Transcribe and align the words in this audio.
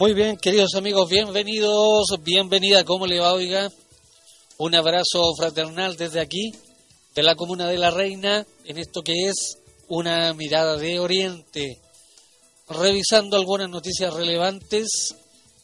Muy 0.00 0.14
bien, 0.14 0.38
queridos 0.38 0.76
amigos, 0.76 1.10
bienvenidos, 1.10 2.06
bienvenida, 2.24 2.84
¿cómo 2.84 3.06
le 3.06 3.20
va, 3.20 3.34
oiga? 3.34 3.70
Un 4.56 4.74
abrazo 4.74 5.34
fraternal 5.36 5.98
desde 5.98 6.20
aquí, 6.20 6.54
de 7.14 7.22
la 7.22 7.34
Comuna 7.34 7.68
de 7.68 7.76
la 7.76 7.90
Reina, 7.90 8.46
en 8.64 8.78
esto 8.78 9.02
que 9.02 9.28
es 9.28 9.58
una 9.88 10.32
mirada 10.32 10.78
de 10.78 10.98
Oriente, 11.00 11.82
revisando 12.66 13.36
algunas 13.36 13.68
noticias 13.68 14.14
relevantes 14.14 14.88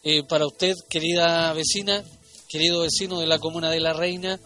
eh, 0.02 0.22
para 0.28 0.44
usted, 0.44 0.74
querida 0.90 1.54
vecina, 1.54 2.04
querido 2.46 2.82
vecino 2.82 3.18
de 3.18 3.28
la 3.28 3.38
Comuna 3.38 3.70
de 3.70 3.80
la 3.80 3.94
Reina, 3.94 4.38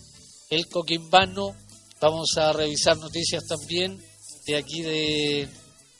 El 0.50 0.67
Coquimbano 0.67 1.56
Vamos 2.04 2.36
a 2.36 2.52
revisar 2.52 2.98
noticias 2.98 3.46
también 3.46 3.98
de 4.46 4.58
aquí 4.58 4.82
de 4.82 5.48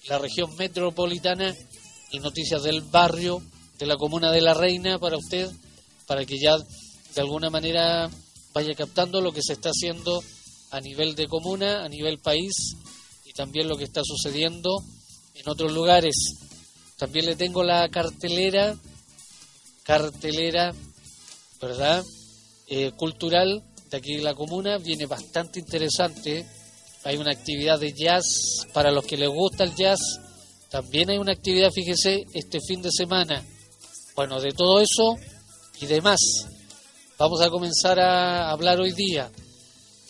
la 0.10 0.20
región 0.20 0.54
metropolitana 0.58 1.56
y 2.12 2.20
noticias 2.20 2.62
del 2.64 2.82
barrio, 2.82 3.42
de 3.80 3.86
la 3.86 3.96
comuna 3.96 4.30
de 4.30 4.42
La 4.42 4.54
Reina 4.54 5.00
para 5.00 5.16
usted, 5.16 5.50
para 6.06 6.26
que 6.26 6.38
ya 6.38 6.58
de 6.58 7.22
alguna 7.22 7.50
manera 7.50 8.10
vaya 8.54 8.76
captando 8.76 9.22
lo 9.22 9.32
que 9.32 9.42
se 9.42 9.54
está 9.54 9.70
haciendo 9.70 10.22
a 10.72 10.82
nivel 10.82 11.16
de 11.16 11.28
comuna, 11.28 11.86
a 11.86 11.88
nivel 11.88 12.20
país 12.20 12.52
y 13.24 13.32
también 13.32 13.70
lo 13.70 13.78
que 13.78 13.86
está 13.86 14.02
sucediendo 14.04 14.84
en 15.36 15.48
otros 15.48 15.72
lugares. 15.72 16.16
También 16.98 17.28
le 17.28 17.38
tengo 17.38 17.64
la 17.64 17.88
cartelera, 17.88 18.76
cartelera, 19.84 20.74
¿verdad? 21.62 22.04
Eh, 22.68 22.92
cultural 22.92 23.64
aquí 23.98 24.14
en 24.16 24.24
la 24.24 24.34
comuna 24.34 24.78
viene 24.78 25.06
bastante 25.06 25.60
interesante. 25.60 26.46
Hay 27.04 27.18
una 27.18 27.32
actividad 27.32 27.80
de 27.80 27.94
jazz 27.94 28.66
para 28.74 28.92
los 28.92 29.06
que 29.06 29.18
les 29.18 29.30
gusta 29.30 29.64
el 29.64 29.76
jazz. 29.76 30.00
También 30.70 31.10
hay 31.10 31.18
una 31.18 31.34
actividad, 31.34 31.70
fíjese, 31.72 32.26
este 32.34 32.60
fin 32.68 32.82
de 32.82 32.92
semana. 32.92 33.44
Bueno, 34.16 34.40
de 34.40 34.52
todo 34.52 34.80
eso 34.80 35.16
y 35.82 35.86
demás, 35.86 36.20
vamos 37.18 37.42
a 37.42 37.50
comenzar 37.50 38.00
a 38.00 38.52
hablar 38.52 38.80
hoy 38.80 38.94
día. 38.94 39.30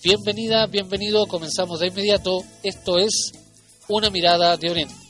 Bienvenida, 0.03 0.68
bienvenido, 0.68 1.25
comenzamos 1.28 1.80
de 1.80 1.88
inmediato. 1.88 2.42
Esto 2.64 3.00
es 3.00 3.31
Una 3.88 4.09
mirada 4.09 4.56
de 4.58 4.70
Oriente. 4.70 5.03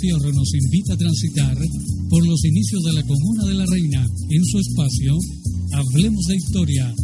Fierro 0.00 0.32
nos 0.32 0.54
invita 0.54 0.94
a 0.94 0.96
transitar 0.96 1.56
por 2.08 2.26
los 2.26 2.42
inicios 2.44 2.82
de 2.84 2.92
la 2.92 3.02
Comuna 3.02 3.44
de 3.46 3.54
la 3.54 3.66
Reina 3.66 4.06
en 4.30 4.44
su 4.44 4.58
espacio 4.58 5.18
Hablemos 5.72 6.24
de 6.26 6.36
Historia, 6.36 6.94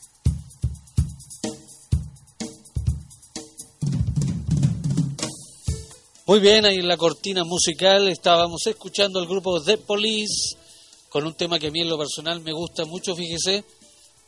Muy 6.27 6.41
bien, 6.41 6.65
ahí 6.65 6.77
en 6.77 6.89
la 6.89 6.97
cortina 6.97 7.45
musical 7.45 8.09
estábamos 8.09 8.67
escuchando 8.67 9.19
al 9.19 9.27
grupo 9.27 9.63
The 9.63 9.77
Police 9.77 10.57
con 11.11 11.27
un 11.27 11.35
tema 11.35 11.59
que 11.59 11.67
a 11.67 11.71
mí 11.71 11.83
en 11.83 11.91
lo 11.91 11.99
personal 11.99 12.41
me 12.41 12.55
gusta 12.55 12.87
mucho, 12.87 13.15
fíjese, 13.15 13.63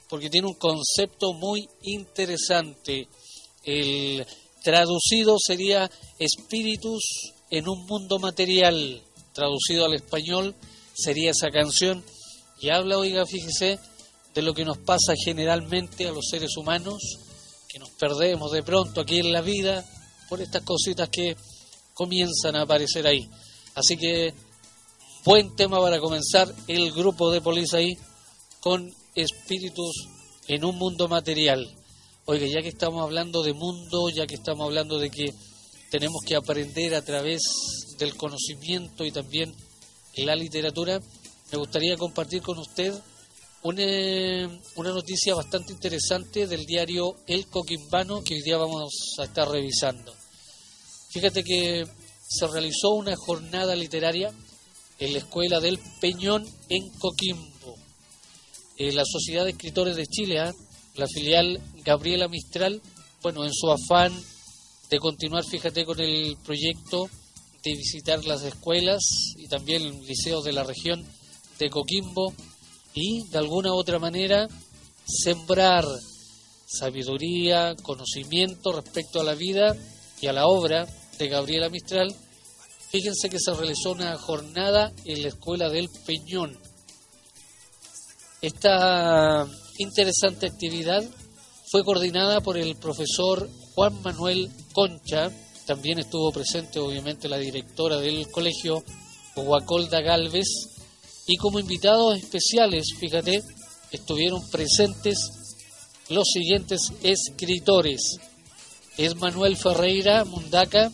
porque 0.07 0.29
tiene 0.29 0.47
un 0.47 0.57
concepto 0.57 1.33
muy 1.33 1.67
interesante. 1.85 3.09
El 3.65 4.27
traducido 4.63 5.39
sería 5.39 5.91
espíritus 6.19 7.33
en 7.49 7.67
un 7.67 7.87
mundo 7.87 8.19
material, 8.19 9.03
traducido 9.33 9.87
al 9.87 9.95
español 9.95 10.55
sería 10.95 11.31
esa 11.31 11.49
canción 11.49 12.05
y 12.61 12.69
habla, 12.69 12.99
oiga, 12.99 13.25
fíjese, 13.25 13.79
de 14.35 14.43
lo 14.43 14.53
que 14.53 14.67
nos 14.67 14.77
pasa 14.77 15.15
generalmente 15.25 16.07
a 16.07 16.13
los 16.13 16.27
seres 16.29 16.59
humanos, 16.59 16.99
que 17.71 17.79
nos 17.79 17.89
perdemos 17.93 18.53
de 18.53 18.63
pronto 18.63 19.01
aquí 19.01 19.21
en 19.21 19.33
la 19.33 19.41
vida 19.41 19.83
por 20.29 20.43
estas 20.43 20.63
cositas 20.63 21.09
que 21.09 21.37
comienzan 21.97 22.57
a 22.57 22.63
aparecer 22.63 23.07
ahí. 23.07 23.27
Así 23.75 23.97
que 23.97 24.35
buen 25.25 25.57
tema 25.57 25.81
para 25.81 25.99
comenzar 25.99 26.55
el 26.69 26.93
grupo 26.93 27.31
de 27.31 27.41
policía 27.41 27.79
ahí 27.79 27.97
con 28.61 28.95
espíritus 29.15 30.07
en 30.47 30.65
un 30.65 30.77
mundo 30.77 31.09
material. 31.09 31.67
Oiga, 32.27 32.47
ya 32.47 32.61
que 32.61 32.69
estamos 32.69 33.03
hablando 33.03 33.43
de 33.43 33.55
mundo, 33.55 34.11
ya 34.15 34.27
que 34.27 34.35
estamos 34.35 34.67
hablando 34.67 34.99
de 34.99 35.11
que 35.11 35.33
tenemos 35.91 36.21
que 36.27 36.37
aprender 36.37 36.95
a 36.95 37.03
través 37.03 37.41
del 37.99 38.15
conocimiento 38.15 39.05
y 39.05 39.11
también 39.11 39.55
la 40.17 40.37
literatura, 40.37 41.01
me 41.51 41.59
gustaría 41.59 41.97
compartir 41.97 42.43
con 42.43 42.59
usted 42.59 42.93
una, 43.63 44.61
una 44.77 44.91
noticia 44.91 45.35
bastante 45.35 45.73
interesante 45.73 46.47
del 46.47 46.67
diario 46.67 47.17
El 47.27 47.47
Coquimbano 47.47 48.23
que 48.23 48.35
hoy 48.35 48.43
día 48.43 48.59
vamos 48.59 48.93
a 49.19 49.25
estar 49.25 49.49
revisando. 49.49 50.26
Fíjate 51.17 51.45
que 51.45 51.87
se 52.29 52.47
realizó 52.47 52.91
una 52.91 53.17
jornada 53.17 53.75
literaria 53.75 54.31
en 54.99 55.13
la 55.15 55.19
Escuela 55.21 55.61
del 55.61 55.81
Peñón 55.99 56.47
en 56.69 56.91
Coquimbo. 56.99 57.75
Eh, 58.77 58.93
la 58.93 59.03
Sociedad 59.07 59.45
de 59.45 59.53
Escritores 59.53 59.97
de 59.97 60.05
Chile, 60.05 60.41
¿ah? 60.41 60.53
la 60.95 61.07
filial 61.07 61.59
Gabriela 61.83 62.29
Mistral, 62.29 62.83
bueno, 63.23 63.47
en 63.47 63.55
su 63.55 63.71
afán 63.71 64.13
de 64.91 64.99
continuar, 64.99 65.43
fíjate, 65.43 65.87
con 65.87 65.99
el 66.01 66.37
proyecto 66.45 67.09
de 67.65 67.75
visitar 67.75 68.23
las 68.27 68.43
escuelas 68.43 69.01
y 69.39 69.49
también 69.49 70.05
liceos 70.05 70.45
de 70.45 70.53
la 70.53 70.65
región 70.65 71.03
de 71.59 71.71
Coquimbo 71.71 72.35
y 72.93 73.27
de 73.29 73.39
alguna 73.39 73.73
u 73.73 73.77
otra 73.77 73.99
manera 73.99 74.49
sembrar 75.07 75.87
sabiduría, 76.67 77.75
conocimiento 77.83 78.71
respecto 78.73 79.19
a 79.23 79.25
la 79.25 79.35
vida 79.35 79.75
y 80.21 80.27
a 80.27 80.35
la 80.35 80.47
obra 80.47 80.87
de 81.19 81.29
Gabriela 81.29 81.69
Mistral, 81.69 82.15
fíjense 82.91 83.29
que 83.29 83.39
se 83.41 83.53
realizó 83.55 83.93
una 83.93 84.17
jornada 84.17 84.93
en 85.05 85.23
la 85.23 85.29
Escuela 85.29 85.69
del 85.69 85.89
Peñón. 86.07 86.59
Esta 88.43 89.47
interesante 89.79 90.47
actividad 90.47 91.03
fue 91.71 91.85
coordinada 91.85 92.41
por 92.41 92.57
el 92.59 92.77
profesor 92.77 93.49
Juan 93.75 94.01
Manuel 94.03 94.51
Concha, 94.73 95.31
también 95.67 95.99
estuvo 95.99 96.31
presente 96.31 96.79
obviamente 96.79 97.29
la 97.29 97.39
directora 97.39 97.99
del 97.99 98.31
colegio, 98.31 98.85
Guacolda 99.35 100.01
Galvez, 100.01 100.47
y 101.27 101.37
como 101.37 101.59
invitados 101.59 102.19
especiales, 102.19 102.87
fíjate, 102.99 103.43
estuvieron 103.91 104.49
presentes 104.51 105.19
los 106.09 106.29
siguientes 106.33 106.93
escritores. 107.03 108.17
Es 108.97 109.17
Manuel 109.17 109.57
Ferreira 109.57 110.25
Mundaca, 110.25 110.93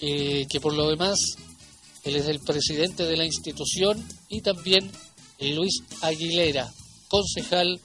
eh, 0.00 0.46
que 0.48 0.60
por 0.60 0.74
lo 0.74 0.88
demás 0.88 1.18
él 2.04 2.16
es 2.16 2.26
el 2.26 2.40
presidente 2.40 3.04
de 3.04 3.16
la 3.16 3.24
institución 3.24 4.06
y 4.28 4.40
también 4.40 4.90
Luis 5.38 5.82
Aguilera, 6.02 6.72
concejal 7.08 7.80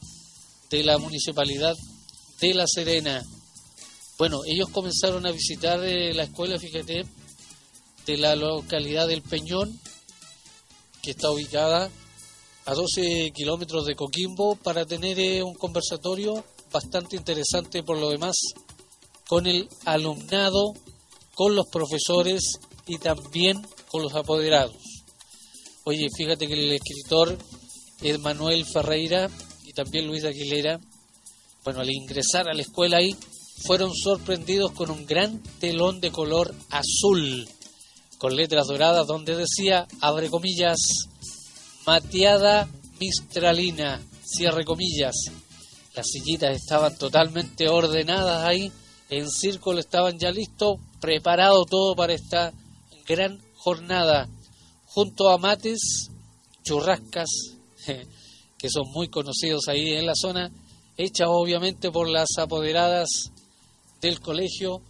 de 0.70 0.84
la 0.84 0.98
municipalidad 0.98 1.76
de 2.40 2.54
La 2.54 2.66
Serena. 2.68 3.24
Bueno, 4.18 4.42
ellos 4.46 4.70
comenzaron 4.70 5.26
a 5.26 5.32
visitar 5.32 5.84
eh, 5.84 6.14
la 6.14 6.24
escuela, 6.24 6.58
fíjate, 6.58 7.06
de 8.06 8.18
la 8.18 8.36
localidad 8.36 9.08
del 9.08 9.22
Peñón, 9.22 9.80
que 11.02 11.12
está 11.12 11.32
ubicada 11.32 11.90
a 12.66 12.74
12 12.74 13.32
kilómetros 13.34 13.86
de 13.86 13.96
Coquimbo, 13.96 14.56
para 14.56 14.86
tener 14.86 15.20
eh, 15.20 15.44
un 15.44 15.54
conversatorio 15.56 16.44
bastante 16.72 17.16
interesante 17.16 17.84
por 17.84 17.98
lo 17.98 18.10
demás 18.10 18.36
con 19.28 19.48
el 19.48 19.70
alumnado 19.86 20.74
con 21.36 21.56
los 21.56 21.68
profesores 21.68 22.42
y 22.88 22.98
también 22.98 23.62
con 23.88 24.02
los 24.02 24.16
apoderados. 24.16 24.78
Oye, 25.84 26.08
fíjate 26.18 26.48
que 26.48 26.54
el 26.54 26.72
escritor 26.72 27.38
es 28.02 28.20
Manuel 28.20 28.66
Ferreira 28.66 29.30
y 29.64 29.74
también 29.74 30.08
Luis 30.08 30.24
Aguilera, 30.24 30.80
bueno, 31.64 31.82
al 31.82 31.92
ingresar 31.92 32.50
a 32.50 32.54
la 32.54 32.62
escuela 32.62 32.98
ahí, 32.98 33.16
fueron 33.66 33.94
sorprendidos 33.94 34.72
con 34.72 34.90
un 34.90 35.06
gran 35.06 35.42
telón 35.60 36.00
de 36.00 36.12
color 36.12 36.54
azul, 36.70 37.48
con 38.18 38.36
letras 38.36 38.68
doradas 38.68 39.08
donde 39.08 39.36
decía, 39.36 39.88
abre 40.02 40.30
comillas, 40.30 40.78
mateada 41.86 42.68
mistralina, 43.00 44.02
cierre 44.24 44.66
comillas. 44.66 45.16
Las 45.96 46.08
sillitas 46.08 46.56
estaban 46.56 46.98
totalmente 46.98 47.70
ordenadas 47.70 48.44
ahí, 48.46 48.72
en 49.10 49.30
círculo 49.30 49.80
estaban 49.80 50.18
ya 50.18 50.32
listos 50.32 50.80
preparado 51.06 51.66
todo 51.66 51.96
para 51.96 52.16
esta 52.16 52.52
gran 53.08 53.40
jornada, 53.58 54.28
junto 54.88 55.30
a 55.30 55.38
mates, 55.38 56.10
churrascas, 56.64 57.30
que 58.58 58.70
son 58.72 58.92
muy 58.92 59.08
conocidos 59.10 59.68
ahí 59.68 59.94
en 59.94 60.08
la 60.08 60.16
zona, 60.20 60.50
hechas 60.98 61.28
obviamente 61.30 61.92
por 61.92 62.10
las 62.10 62.30
apoderadas 62.40 63.08
del 64.02 64.20
colegio 64.20 64.82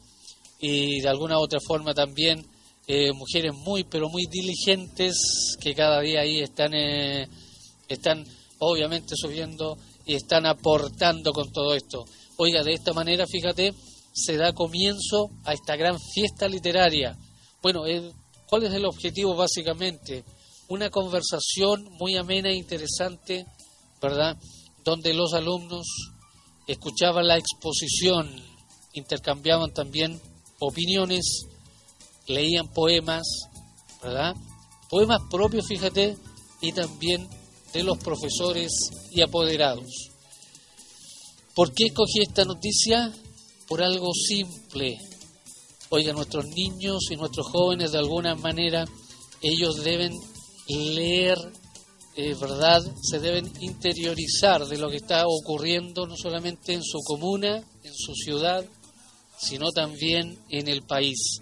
y 0.58 1.02
de 1.02 1.10
alguna 1.10 1.38
otra 1.38 1.60
forma 1.60 1.94
también 1.94 2.46
eh, 2.88 3.12
mujeres 3.12 3.54
muy 3.54 3.84
pero 3.84 4.08
muy 4.08 4.26
diligentes 4.26 5.58
que 5.60 5.76
cada 5.76 6.00
día 6.00 6.22
ahí 6.22 6.40
están 6.40 6.74
eh, 6.74 7.28
están 7.90 8.24
obviamente 8.60 9.16
subiendo 9.18 9.78
y 10.06 10.14
están 10.16 10.46
aportando 10.46 11.34
con 11.34 11.52
todo 11.52 11.74
esto. 11.74 12.06
Oiga, 12.38 12.64
de 12.64 12.74
esta 12.74 12.94
manera, 12.94 13.26
fíjate, 13.28 13.74
se 14.16 14.38
da 14.38 14.54
comienzo 14.54 15.30
a 15.44 15.54
esta 15.54 15.76
gran 15.76 16.00
fiesta 16.00 16.48
literaria. 16.48 17.18
Bueno, 17.62 17.84
¿cuál 18.48 18.64
es 18.64 18.74
el 18.74 18.86
objetivo 18.86 19.36
básicamente? 19.36 20.24
Una 20.70 20.90
conversación 20.90 21.84
muy 22.00 22.16
amena 22.16 22.50
e 22.50 22.56
interesante, 22.56 23.46
¿verdad? 24.02 24.38
Donde 24.86 25.14
los 25.14 25.34
alumnos 25.34 25.86
escuchaban 26.66 27.28
la 27.28 27.38
exposición, 27.38 28.30
intercambiaban 28.94 29.74
también 29.74 30.20
opiniones, 30.60 31.48
leían 32.26 32.70
poemas, 32.70 33.28
¿verdad? 34.02 34.34
Poemas 34.90 35.22
propios, 35.30 35.68
fíjate, 35.68 36.16
y 36.62 36.72
también 36.72 37.28
de 37.74 37.84
los 37.84 37.98
profesores 37.98 38.72
y 39.12 39.22
apoderados. 39.22 40.10
¿Por 41.54 41.74
qué 41.74 41.88
escogí 41.88 42.22
esta 42.22 42.46
noticia? 42.46 43.14
Por 43.68 43.82
algo 43.84 44.14
simple. 44.14 44.98
Oiga, 45.90 46.14
nuestros 46.14 46.46
niños 46.46 47.04
y 47.10 47.16
nuestros 47.16 47.48
jóvenes 47.48 47.92
de 47.92 48.00
alguna 48.00 48.36
manera, 48.36 48.86
ellos 49.42 49.84
deben 49.84 50.14
leer, 50.68 51.38
eh, 52.16 52.36
¿verdad? 52.40 52.84
Se 53.02 53.20
deben 53.20 53.52
interiorizar 53.60 54.66
de 54.66 54.78
lo 54.78 54.90
que 54.90 54.98
está 54.98 55.26
ocurriendo 55.28 56.08
no 56.08 56.16
solamente 56.18 56.74
en 56.74 56.84
su 56.84 57.00
comuna, 57.00 57.58
en 57.58 57.94
su 57.94 58.14
ciudad, 58.16 58.66
sino 59.38 59.72
también 59.72 60.40
en 60.50 60.68
el 60.68 60.84
país. 60.84 61.40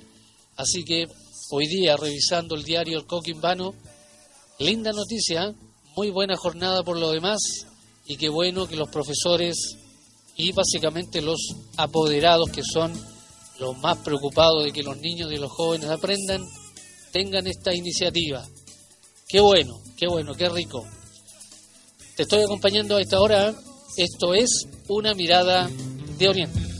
Así 0.55 0.83
que 0.83 1.07
hoy 1.51 1.67
día, 1.67 1.95
revisando 1.95 2.55
el 2.55 2.63
diario 2.63 2.97
El 2.97 3.05
Coquimbano, 3.05 3.73
linda 4.59 4.91
noticia, 4.91 5.53
muy 5.95 6.09
buena 6.09 6.35
jornada 6.35 6.83
por 6.83 6.97
lo 6.97 7.11
demás, 7.11 7.39
y 8.05 8.17
qué 8.17 8.29
bueno 8.29 8.67
que 8.67 8.75
los 8.75 8.89
profesores 8.89 9.77
y 10.35 10.51
básicamente 10.51 11.21
los 11.21 11.39
apoderados 11.77 12.49
que 12.49 12.63
son 12.63 12.93
los 13.59 13.77
más 13.77 13.97
preocupados 13.99 14.63
de 14.63 14.71
que 14.71 14.83
los 14.83 14.97
niños 14.97 15.31
y 15.31 15.37
los 15.37 15.51
jóvenes 15.51 15.89
aprendan, 15.89 16.41
tengan 17.11 17.45
esta 17.47 17.73
iniciativa. 17.73 18.43
Qué 19.27 19.39
bueno, 19.39 19.79
qué 19.97 20.07
bueno, 20.07 20.33
qué 20.33 20.49
rico. 20.49 20.85
Te 22.15 22.23
estoy 22.23 22.43
acompañando 22.43 22.97
a 22.97 23.01
esta 23.01 23.19
hora. 23.19 23.53
Esto 23.97 24.33
es 24.33 24.49
una 24.87 25.13
mirada 25.13 25.69
de 26.17 26.27
Oriente. 26.27 26.72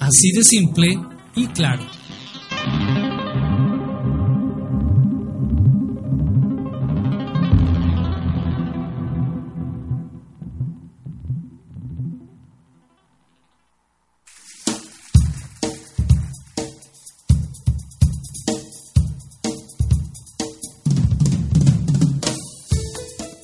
así 0.00 0.32
de 0.32 0.42
simple 0.42 0.98
y 1.34 1.46
claro. 1.48 1.84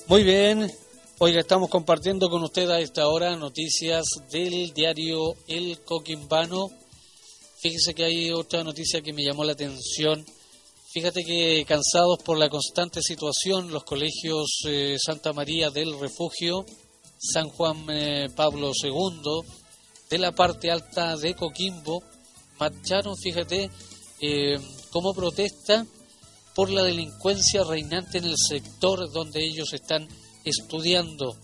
Muy 0.08 0.24
bien, 0.24 0.66
oiga, 1.22 1.40
estamos 1.40 1.68
compartiendo 1.68 2.30
con 2.30 2.42
usted 2.42 2.70
a 2.70 2.80
esta 2.80 3.06
hora 3.06 3.36
noticias 3.36 4.06
del 4.32 4.72
diario 4.72 5.34
El 5.46 5.78
Coquimbano. 5.84 6.70
Fíjese 7.60 7.92
que 7.92 8.04
hay 8.04 8.30
otra 8.30 8.64
noticia 8.64 9.02
que 9.02 9.12
me 9.12 9.22
llamó 9.22 9.44
la 9.44 9.52
atención. 9.52 10.24
Fíjate 10.90 11.22
que 11.22 11.66
cansados 11.68 12.22
por 12.24 12.38
la 12.38 12.48
constante 12.48 13.02
situación, 13.02 13.70
los 13.70 13.84
colegios 13.84 14.62
eh, 14.66 14.96
Santa 14.98 15.34
María 15.34 15.68
del 15.68 16.00
Refugio, 16.00 16.64
San 17.18 17.50
Juan 17.50 17.84
eh, 17.90 18.28
Pablo 18.34 18.72
II, 18.82 19.42
de 20.08 20.18
la 20.18 20.32
parte 20.32 20.70
alta 20.70 21.18
de 21.18 21.34
Coquimbo, 21.34 22.02
marcharon, 22.58 23.14
fíjate, 23.14 23.70
eh, 24.22 24.58
como 24.90 25.12
protesta 25.12 25.86
por 26.54 26.70
la 26.70 26.82
delincuencia 26.82 27.62
reinante 27.62 28.16
en 28.16 28.24
el 28.24 28.36
sector 28.38 29.12
donde 29.12 29.44
ellos 29.44 29.74
están 29.74 30.08
estudiando. 30.44 31.36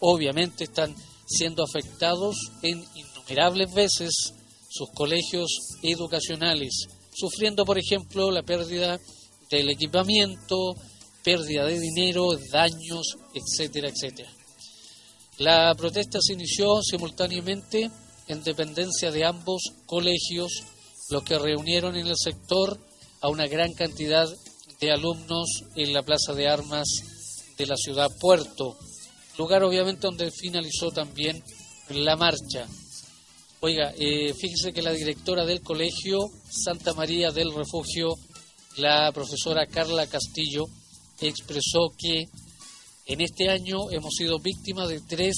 Obviamente 0.00 0.64
están 0.64 0.94
siendo 1.26 1.64
afectados 1.64 2.36
en 2.62 2.84
innumerables 2.94 3.72
veces 3.72 4.32
sus 4.68 4.90
colegios 4.94 5.50
educacionales, 5.82 6.86
sufriendo, 7.12 7.64
por 7.64 7.78
ejemplo, 7.78 8.30
la 8.30 8.42
pérdida 8.42 8.98
del 9.50 9.70
equipamiento, 9.70 10.74
pérdida 11.24 11.64
de 11.64 11.80
dinero, 11.80 12.28
daños, 12.52 13.16
etcétera, 13.34 13.88
etcétera. 13.88 14.30
La 15.38 15.74
protesta 15.74 16.18
se 16.20 16.34
inició 16.34 16.82
simultáneamente 16.82 17.90
en 18.28 18.42
dependencia 18.42 19.10
de 19.10 19.24
ambos 19.24 19.62
colegios, 19.86 20.62
los 21.10 21.22
que 21.22 21.38
reunieron 21.38 21.96
en 21.96 22.06
el 22.06 22.16
sector 22.16 22.78
a 23.20 23.28
una 23.28 23.46
gran 23.46 23.72
cantidad 23.74 24.28
de 24.80 24.92
alumnos 24.92 25.46
en 25.74 25.92
la 25.92 26.02
Plaza 26.02 26.32
de 26.34 26.48
Armas 26.48 26.86
de 27.56 27.66
la 27.66 27.76
ciudad 27.76 28.10
Puerto, 28.20 28.76
lugar 29.38 29.62
obviamente 29.62 30.06
donde 30.06 30.30
finalizó 30.30 30.90
también 30.90 31.42
la 31.90 32.16
marcha. 32.16 32.66
Oiga, 33.60 33.92
eh, 33.98 34.34
fíjese 34.34 34.72
que 34.72 34.82
la 34.82 34.92
directora 34.92 35.44
del 35.44 35.62
colegio 35.62 36.18
Santa 36.50 36.94
María 36.94 37.30
del 37.30 37.54
Refugio, 37.54 38.14
la 38.76 39.10
profesora 39.12 39.66
Carla 39.66 40.06
Castillo, 40.06 40.66
expresó 41.20 41.90
que 41.96 42.24
en 43.06 43.20
este 43.20 43.48
año 43.48 43.90
hemos 43.90 44.14
sido 44.14 44.38
víctimas 44.38 44.88
de 44.88 45.00
tres 45.00 45.36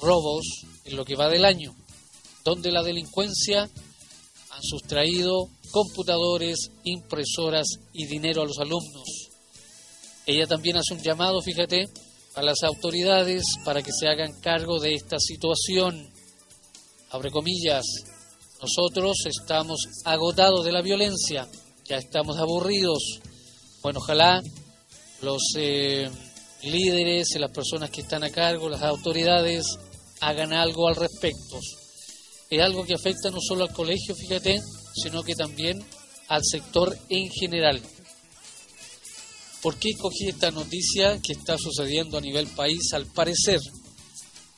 robos 0.00 0.44
en 0.84 0.96
lo 0.96 1.04
que 1.04 1.16
va 1.16 1.28
del 1.28 1.44
año, 1.44 1.74
donde 2.44 2.72
la 2.72 2.82
delincuencia 2.82 3.62
han 3.62 4.62
sustraído 4.62 5.48
computadores, 5.70 6.70
impresoras 6.84 7.66
y 7.92 8.06
dinero 8.06 8.42
a 8.42 8.46
los 8.46 8.58
alumnos. 8.58 9.17
Ella 10.28 10.46
también 10.46 10.76
hace 10.76 10.92
un 10.92 11.02
llamado, 11.02 11.40
fíjate, 11.40 11.86
a 12.34 12.42
las 12.42 12.62
autoridades 12.62 13.42
para 13.64 13.82
que 13.82 13.92
se 13.98 14.08
hagan 14.08 14.38
cargo 14.42 14.78
de 14.78 14.92
esta 14.92 15.18
situación. 15.18 16.06
Abre 17.08 17.30
comillas, 17.30 17.86
nosotros 18.60 19.16
estamos 19.24 19.80
agotados 20.04 20.66
de 20.66 20.72
la 20.72 20.82
violencia, 20.82 21.48
ya 21.88 21.96
estamos 21.96 22.36
aburridos. 22.36 23.20
Bueno, 23.82 24.00
ojalá 24.00 24.42
los 25.22 25.40
eh, 25.56 26.10
líderes 26.62 27.34
y 27.34 27.38
las 27.38 27.50
personas 27.50 27.88
que 27.88 28.02
están 28.02 28.22
a 28.22 28.28
cargo, 28.28 28.68
las 28.68 28.82
autoridades, 28.82 29.64
hagan 30.20 30.52
algo 30.52 30.88
al 30.88 30.96
respecto. 30.96 31.58
Es 32.50 32.60
algo 32.60 32.84
que 32.84 32.94
afecta 32.94 33.30
no 33.30 33.38
solo 33.40 33.64
al 33.64 33.72
colegio, 33.72 34.14
fíjate, 34.14 34.60
sino 35.02 35.22
que 35.22 35.34
también 35.34 35.82
al 36.28 36.42
sector 36.44 36.94
en 37.08 37.30
general. 37.30 37.80
¿Por 39.62 39.76
qué 39.76 39.90
cogí 39.98 40.28
esta 40.28 40.50
noticia 40.50 41.20
que 41.20 41.32
está 41.32 41.56
sucediendo 41.58 42.16
a 42.16 42.20
nivel 42.20 42.46
país? 42.48 42.92
Al 42.92 43.06
parecer, 43.06 43.58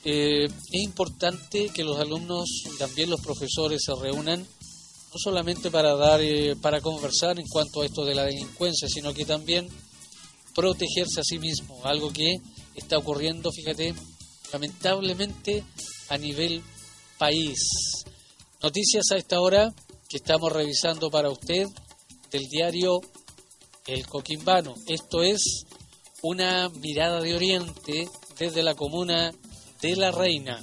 eh, 0.04 0.45
es 0.45 0.83
importante 0.83 1.71
que 1.71 1.85
los 1.85 1.99
alumnos 1.99 2.49
y 2.66 2.78
también 2.78 3.09
los 3.09 3.21
profesores 3.21 3.83
se 3.85 3.95
reúnan, 3.95 4.40
no 4.40 5.19
solamente 5.19 5.71
para 5.71 5.95
dar, 5.95 6.21
eh, 6.21 6.54
para 6.61 6.80
conversar 6.80 7.38
en 7.38 7.47
cuanto 7.49 7.80
a 7.80 7.87
esto 7.87 8.04
de 8.04 8.14
la 8.14 8.25
delincuencia, 8.25 8.88
sino 8.88 9.14
que 9.14 9.25
también 9.25 9.69
protegerse 10.54 11.21
a 11.21 11.25
sí 11.25 11.38
mismo, 11.38 11.80
algo 11.85 12.12
que 12.12 12.37
está 12.75 12.99
ocurriendo, 12.99 13.50
fíjate, 13.52 13.95
lamentablemente 14.52 15.64
a 16.09 16.19
nivel 16.19 16.62
país. 17.19 17.59
Noticias 18.62 19.04
a 19.12 19.16
esta 19.16 19.40
hora 19.40 19.73
que 20.09 20.19
estamos 20.19 20.52
revisando 20.52 21.11
para 21.11 21.30
usted 21.30 21.66
del 22.30 22.49
diario 22.49 23.00
El 23.90 24.06
Coquimbano. 24.06 24.75
Esto 24.87 25.23
es 25.23 25.64
una 26.23 26.68
mirada 26.68 27.20
de 27.20 27.35
Oriente 27.35 28.09
desde 28.38 28.62
la 28.62 28.75
comuna 28.75 29.32
de 29.82 29.97
La 29.97 30.12
Reina. 30.12 30.61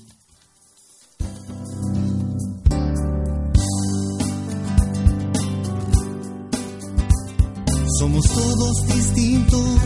Somos 8.00 8.26
todos 8.28 8.88
distintos, 8.88 9.80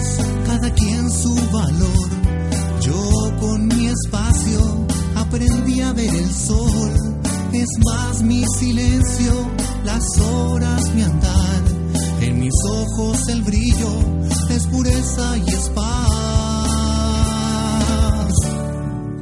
cada 0.46 0.74
quien 0.74 1.10
su 1.10 1.34
valor. 1.52 2.10
Yo 2.82 3.40
con 3.40 3.68
mi 3.68 3.88
espacio 3.88 4.86
aprendí 5.16 5.82
a 5.82 5.94
ver 5.94 6.14
el 6.14 6.32
sol 6.32 7.12
es 7.54 7.68
más 7.86 8.22
mi 8.22 8.44
silencio, 8.60 9.52
las 9.84 10.04
horas 10.20 10.82
mi 10.94 11.04
andar. 11.04 11.71
En 12.22 12.40
mis 12.40 12.54
ojos 12.70 13.28
el 13.30 13.42
brillo 13.42 13.90
es 14.50 14.68
pureza 14.68 15.38
y 15.38 15.50
es 15.50 15.70
paz. 15.70 15.92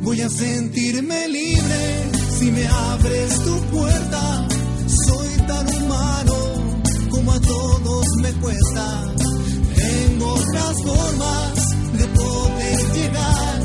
Voy 0.01 0.21
a 0.21 0.29
sentirme 0.29 1.27
libre 1.27 2.11
si 2.37 2.51
me 2.51 2.67
abres 2.67 3.39
tu 3.43 3.61
puerta. 3.71 4.47
Soy 5.07 5.29
tan 5.47 5.67
humano 5.83 6.33
como 7.09 7.31
a 7.31 7.39
todos 7.39 8.05
me 8.21 8.31
cuesta. 8.33 9.13
Tengo 9.75 10.33
otras 10.33 10.83
formas 10.83 11.69
de 11.97 12.07
poder 12.07 12.93
llegar. 12.93 13.59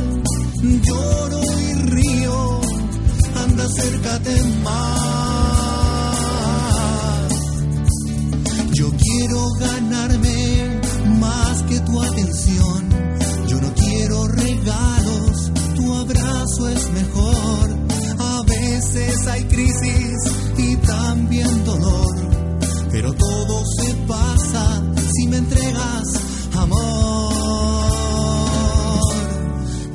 Lloro 0.82 1.42
y 1.60 1.72
río 1.90 2.60
acércate 3.64 4.42
más. 4.62 5.13
Quiero 9.26 9.50
ganarme 9.54 10.80
más 11.18 11.62
que 11.62 11.80
tu 11.80 12.02
atención. 12.02 12.88
Yo 13.46 13.60
no 13.60 13.72
quiero 13.74 14.28
regalos, 14.28 15.52
tu 15.74 15.94
abrazo 15.94 16.68
es 16.68 16.90
mejor. 16.90 17.70
A 18.18 18.42
veces 18.42 19.26
hay 19.26 19.44
crisis 19.44 20.14
y 20.58 20.76
también 20.76 21.64
dolor, 21.64 22.14
pero 22.90 23.12
todo 23.14 23.62
se 23.78 23.94
pasa 24.06 24.82
si 25.14 25.26
me 25.28 25.38
entregas 25.38 26.08
amor. 26.56 27.34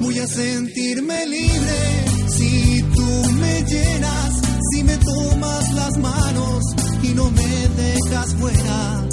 Voy 0.02 0.20
a 0.20 0.28
sentirme 0.28 1.26
libre 1.28 2.06
si 2.36 2.82
tú 2.96 3.32
me 3.34 3.64
llenas, 3.64 4.42
si 4.72 4.84
me 4.84 4.98
tomas 4.98 5.72
las 5.74 5.98
manos 5.98 6.64
y 7.04 7.10
no 7.10 7.30
me 7.32 7.68
dejas 7.78 8.36
fuera, 8.36 9.10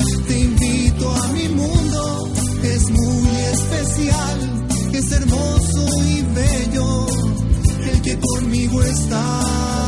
es 2.87 2.93
muy 2.93 3.37
especial, 3.53 4.67
es 4.93 5.13
hermoso 5.13 5.89
y 6.05 6.23
bello 6.23 7.07
el 7.93 8.03
que 8.03 8.19
conmigo 8.19 8.83
está. 8.83 9.86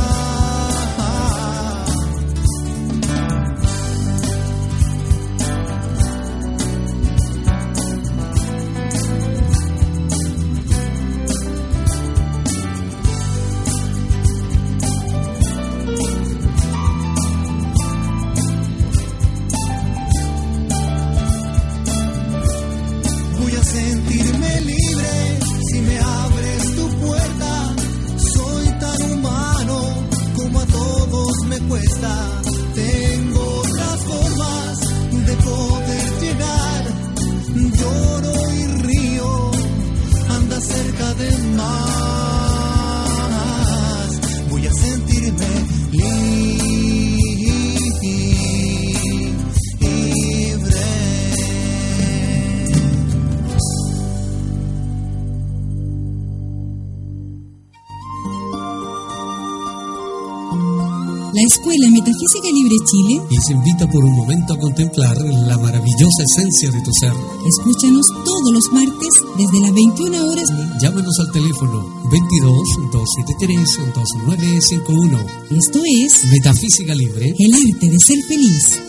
Metafísica 62.29 62.53
Libre 62.53 62.77
Chile 62.85 63.23
Les 63.31 63.51
invita 63.51 63.87
por 63.87 64.05
un 64.05 64.13
momento 64.13 64.53
a 64.53 64.59
contemplar 64.59 65.17
la 65.17 65.57
maravillosa 65.57 66.23
esencia 66.29 66.71
de 66.71 66.83
tu 66.83 66.91
ser. 67.01 67.13
Escúchanos 67.47 68.05
todos 68.23 68.53
los 68.53 68.71
martes 68.71 69.09
desde 69.39 69.61
las 69.61 69.73
21 69.73 70.27
horas. 70.27 70.51
Llámanos 70.79 71.19
al 71.21 71.33
teléfono 71.33 71.87
22 72.11 72.93
273 72.93 73.79
2951. 73.95 75.19
Esto 75.57 75.81
es 76.05 76.25
Metafísica 76.31 76.95
Libre. 76.95 77.33
El 77.39 77.55
arte 77.55 77.89
de 77.89 77.99
ser 77.99 78.19
feliz. 78.29 78.88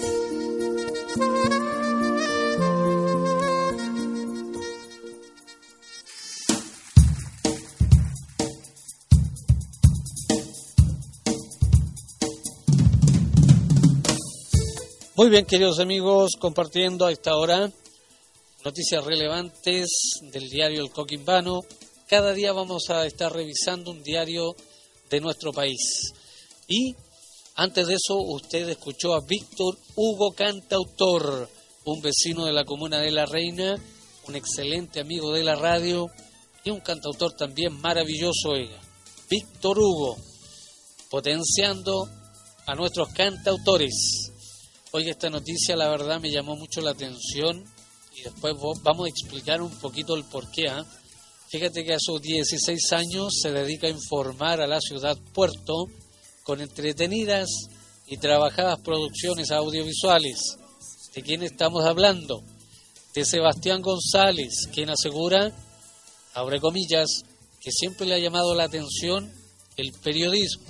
Muy 15.19 15.29
bien, 15.29 15.45
queridos 15.45 15.79
amigos, 15.79 16.37
compartiendo 16.39 17.05
a 17.05 17.11
esta 17.11 17.35
hora 17.35 17.69
noticias 18.63 19.03
relevantes 19.03 19.89
del 20.31 20.49
diario 20.49 20.81
El 20.81 20.91
Coquimbano. 20.91 21.59
Cada 22.07 22.31
día 22.31 22.53
vamos 22.53 22.89
a 22.89 23.05
estar 23.05 23.33
revisando 23.33 23.91
un 23.91 24.01
diario 24.01 24.55
de 25.09 25.19
nuestro 25.19 25.51
país. 25.51 26.13
Y 26.69 26.95
antes 27.55 27.87
de 27.87 27.95
eso, 27.95 28.15
usted 28.15 28.69
escuchó 28.69 29.13
a 29.13 29.19
Víctor 29.19 29.77
Hugo 29.93 30.31
Cantautor, 30.31 31.49
un 31.83 31.99
vecino 31.99 32.45
de 32.45 32.53
la 32.53 32.63
comuna 32.63 33.01
de 33.01 33.11
La 33.11 33.25
Reina, 33.25 33.75
un 34.25 34.37
excelente 34.37 35.01
amigo 35.01 35.33
de 35.33 35.43
la 35.43 35.55
radio 35.55 36.07
y 36.63 36.69
un 36.69 36.79
cantautor 36.79 37.33
también 37.33 37.73
maravilloso, 37.81 38.51
oiga. 38.51 38.79
Víctor 39.29 39.79
Hugo, 39.79 40.15
potenciando 41.09 42.07
a 42.65 42.73
nuestros 42.73 43.09
cantautores. 43.09 44.28
Oiga, 44.91 45.11
esta 45.11 45.29
noticia 45.29 45.75
la 45.75 45.87
verdad 45.87 46.19
me 46.19 46.31
llamó 46.31 46.55
mucho 46.55 46.81
la 46.81 46.91
atención 46.91 47.63
y 48.11 48.23
después 48.23 48.55
vamos 48.81 49.05
a 49.05 49.09
explicar 49.09 49.61
un 49.61 49.69
poquito 49.79 50.15
el 50.15 50.23
porqué. 50.23 50.67
¿ah? 50.67 50.83
Fíjate 51.47 51.85
que 51.85 51.93
a 51.93 51.99
sus 51.99 52.19
16 52.19 52.93
años 52.93 53.39
se 53.39 53.51
dedica 53.51 53.85
a 53.85 53.91
informar 53.91 54.61
a 54.61 54.67
la 54.67 54.81
ciudad 54.81 55.15
Puerto 55.31 55.85
con 56.43 56.59
entretenidas 56.59 57.47
y 58.07 58.17
trabajadas 58.17 58.79
producciones 58.81 59.51
audiovisuales. 59.51 60.57
¿De 61.13 61.21
quién 61.21 61.43
estamos 61.43 61.85
hablando? 61.85 62.43
De 63.13 63.25
Sebastián 63.25 63.83
González, 63.83 64.67
quien 64.73 64.89
asegura, 64.89 65.51
abre 66.33 66.59
comillas, 66.59 67.21
que 67.61 67.71
siempre 67.71 68.07
le 68.07 68.15
ha 68.15 68.19
llamado 68.19 68.55
la 68.55 68.63
atención 68.63 69.31
el 69.77 69.91
periodismo. 70.03 70.65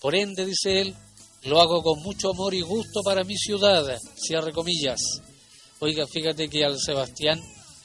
Por 0.00 0.16
ende, 0.16 0.44
dice 0.44 0.80
él, 0.80 0.96
lo 1.44 1.60
hago 1.60 1.82
con 1.82 2.00
mucho 2.02 2.30
amor 2.30 2.54
y 2.54 2.60
gusto 2.60 3.02
para 3.04 3.24
mi 3.24 3.36
ciudad, 3.36 3.98
cierre 4.16 4.52
comillas. 4.52 5.00
Oiga, 5.80 6.06
fíjate 6.06 6.48
que 6.48 6.64
al 6.64 6.78
Sebastián 6.78 7.40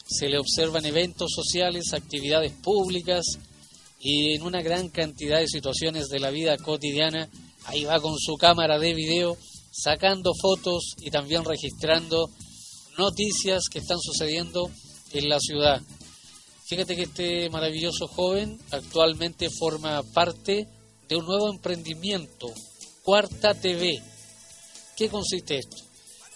se 0.07 0.29
le 0.29 0.37
observan 0.37 0.85
eventos 0.85 1.31
sociales, 1.33 1.93
actividades 1.93 2.53
públicas 2.53 3.25
y 3.99 4.35
en 4.35 4.43
una 4.43 4.61
gran 4.61 4.89
cantidad 4.89 5.39
de 5.39 5.47
situaciones 5.47 6.07
de 6.07 6.19
la 6.19 6.29
vida 6.29 6.57
cotidiana. 6.57 7.29
Ahí 7.65 7.83
va 7.83 7.99
con 7.99 8.17
su 8.17 8.35
cámara 8.37 8.77
de 8.77 8.93
video, 8.93 9.35
sacando 9.71 10.31
fotos 10.39 10.93
y 10.99 11.09
también 11.09 11.43
registrando 11.43 12.29
noticias 12.97 13.63
que 13.69 13.79
están 13.79 13.99
sucediendo 13.99 14.69
en 15.13 15.29
la 15.29 15.39
ciudad. 15.39 15.81
Fíjate 16.67 16.95
que 16.95 17.03
este 17.03 17.49
maravilloso 17.49 18.07
joven 18.07 18.59
actualmente 18.71 19.49
forma 19.49 20.03
parte 20.13 20.67
de 21.07 21.15
un 21.15 21.25
nuevo 21.25 21.49
emprendimiento, 21.49 22.51
Cuarta 23.07 23.53
TV. 23.53 24.03
¿Qué 24.97 25.07
consiste 25.07 25.59
esto? 25.59 25.77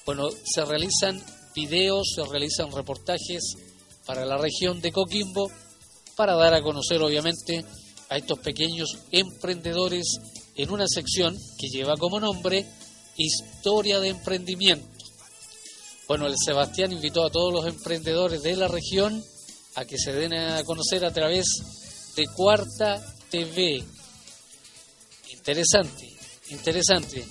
Bueno, 0.06 0.30
se 0.32 0.64
realizan 0.64 1.22
videos, 1.54 2.14
se 2.16 2.24
realizan 2.24 2.72
reportajes 2.72 3.58
para 4.06 4.24
la 4.24 4.38
región 4.38 4.80
de 4.80 4.94
Coquimbo 4.94 5.52
para 6.16 6.36
dar 6.36 6.54
a 6.54 6.62
conocer 6.62 7.02
obviamente 7.02 7.66
a 8.08 8.16
estos 8.16 8.40
pequeños 8.40 9.00
emprendedores 9.12 10.06
en 10.56 10.72
una 10.72 10.86
sección 10.88 11.38
que 11.60 11.68
lleva 11.68 11.98
como 11.98 12.22
nombre 12.22 12.66
Historia 13.18 14.00
de 14.00 14.08
Emprendimiento. 14.08 14.88
Bueno, 16.08 16.26
el 16.26 16.36
Sebastián 16.38 16.94
invitó 16.94 17.26
a 17.26 17.32
todos 17.32 17.52
los 17.52 17.68
emprendedores 17.68 18.44
de 18.44 18.56
la 18.56 18.70
región 18.70 19.22
a 19.76 19.84
que 19.84 19.98
se 19.98 20.14
den 20.14 20.34
a 20.34 20.64
conocer 20.64 21.04
a 21.04 21.12
través 21.12 21.48
de 22.16 22.24
Cuarta 22.34 23.04
TV. 23.30 23.84
Interesante, 25.34 26.11
interesante. 26.52 27.26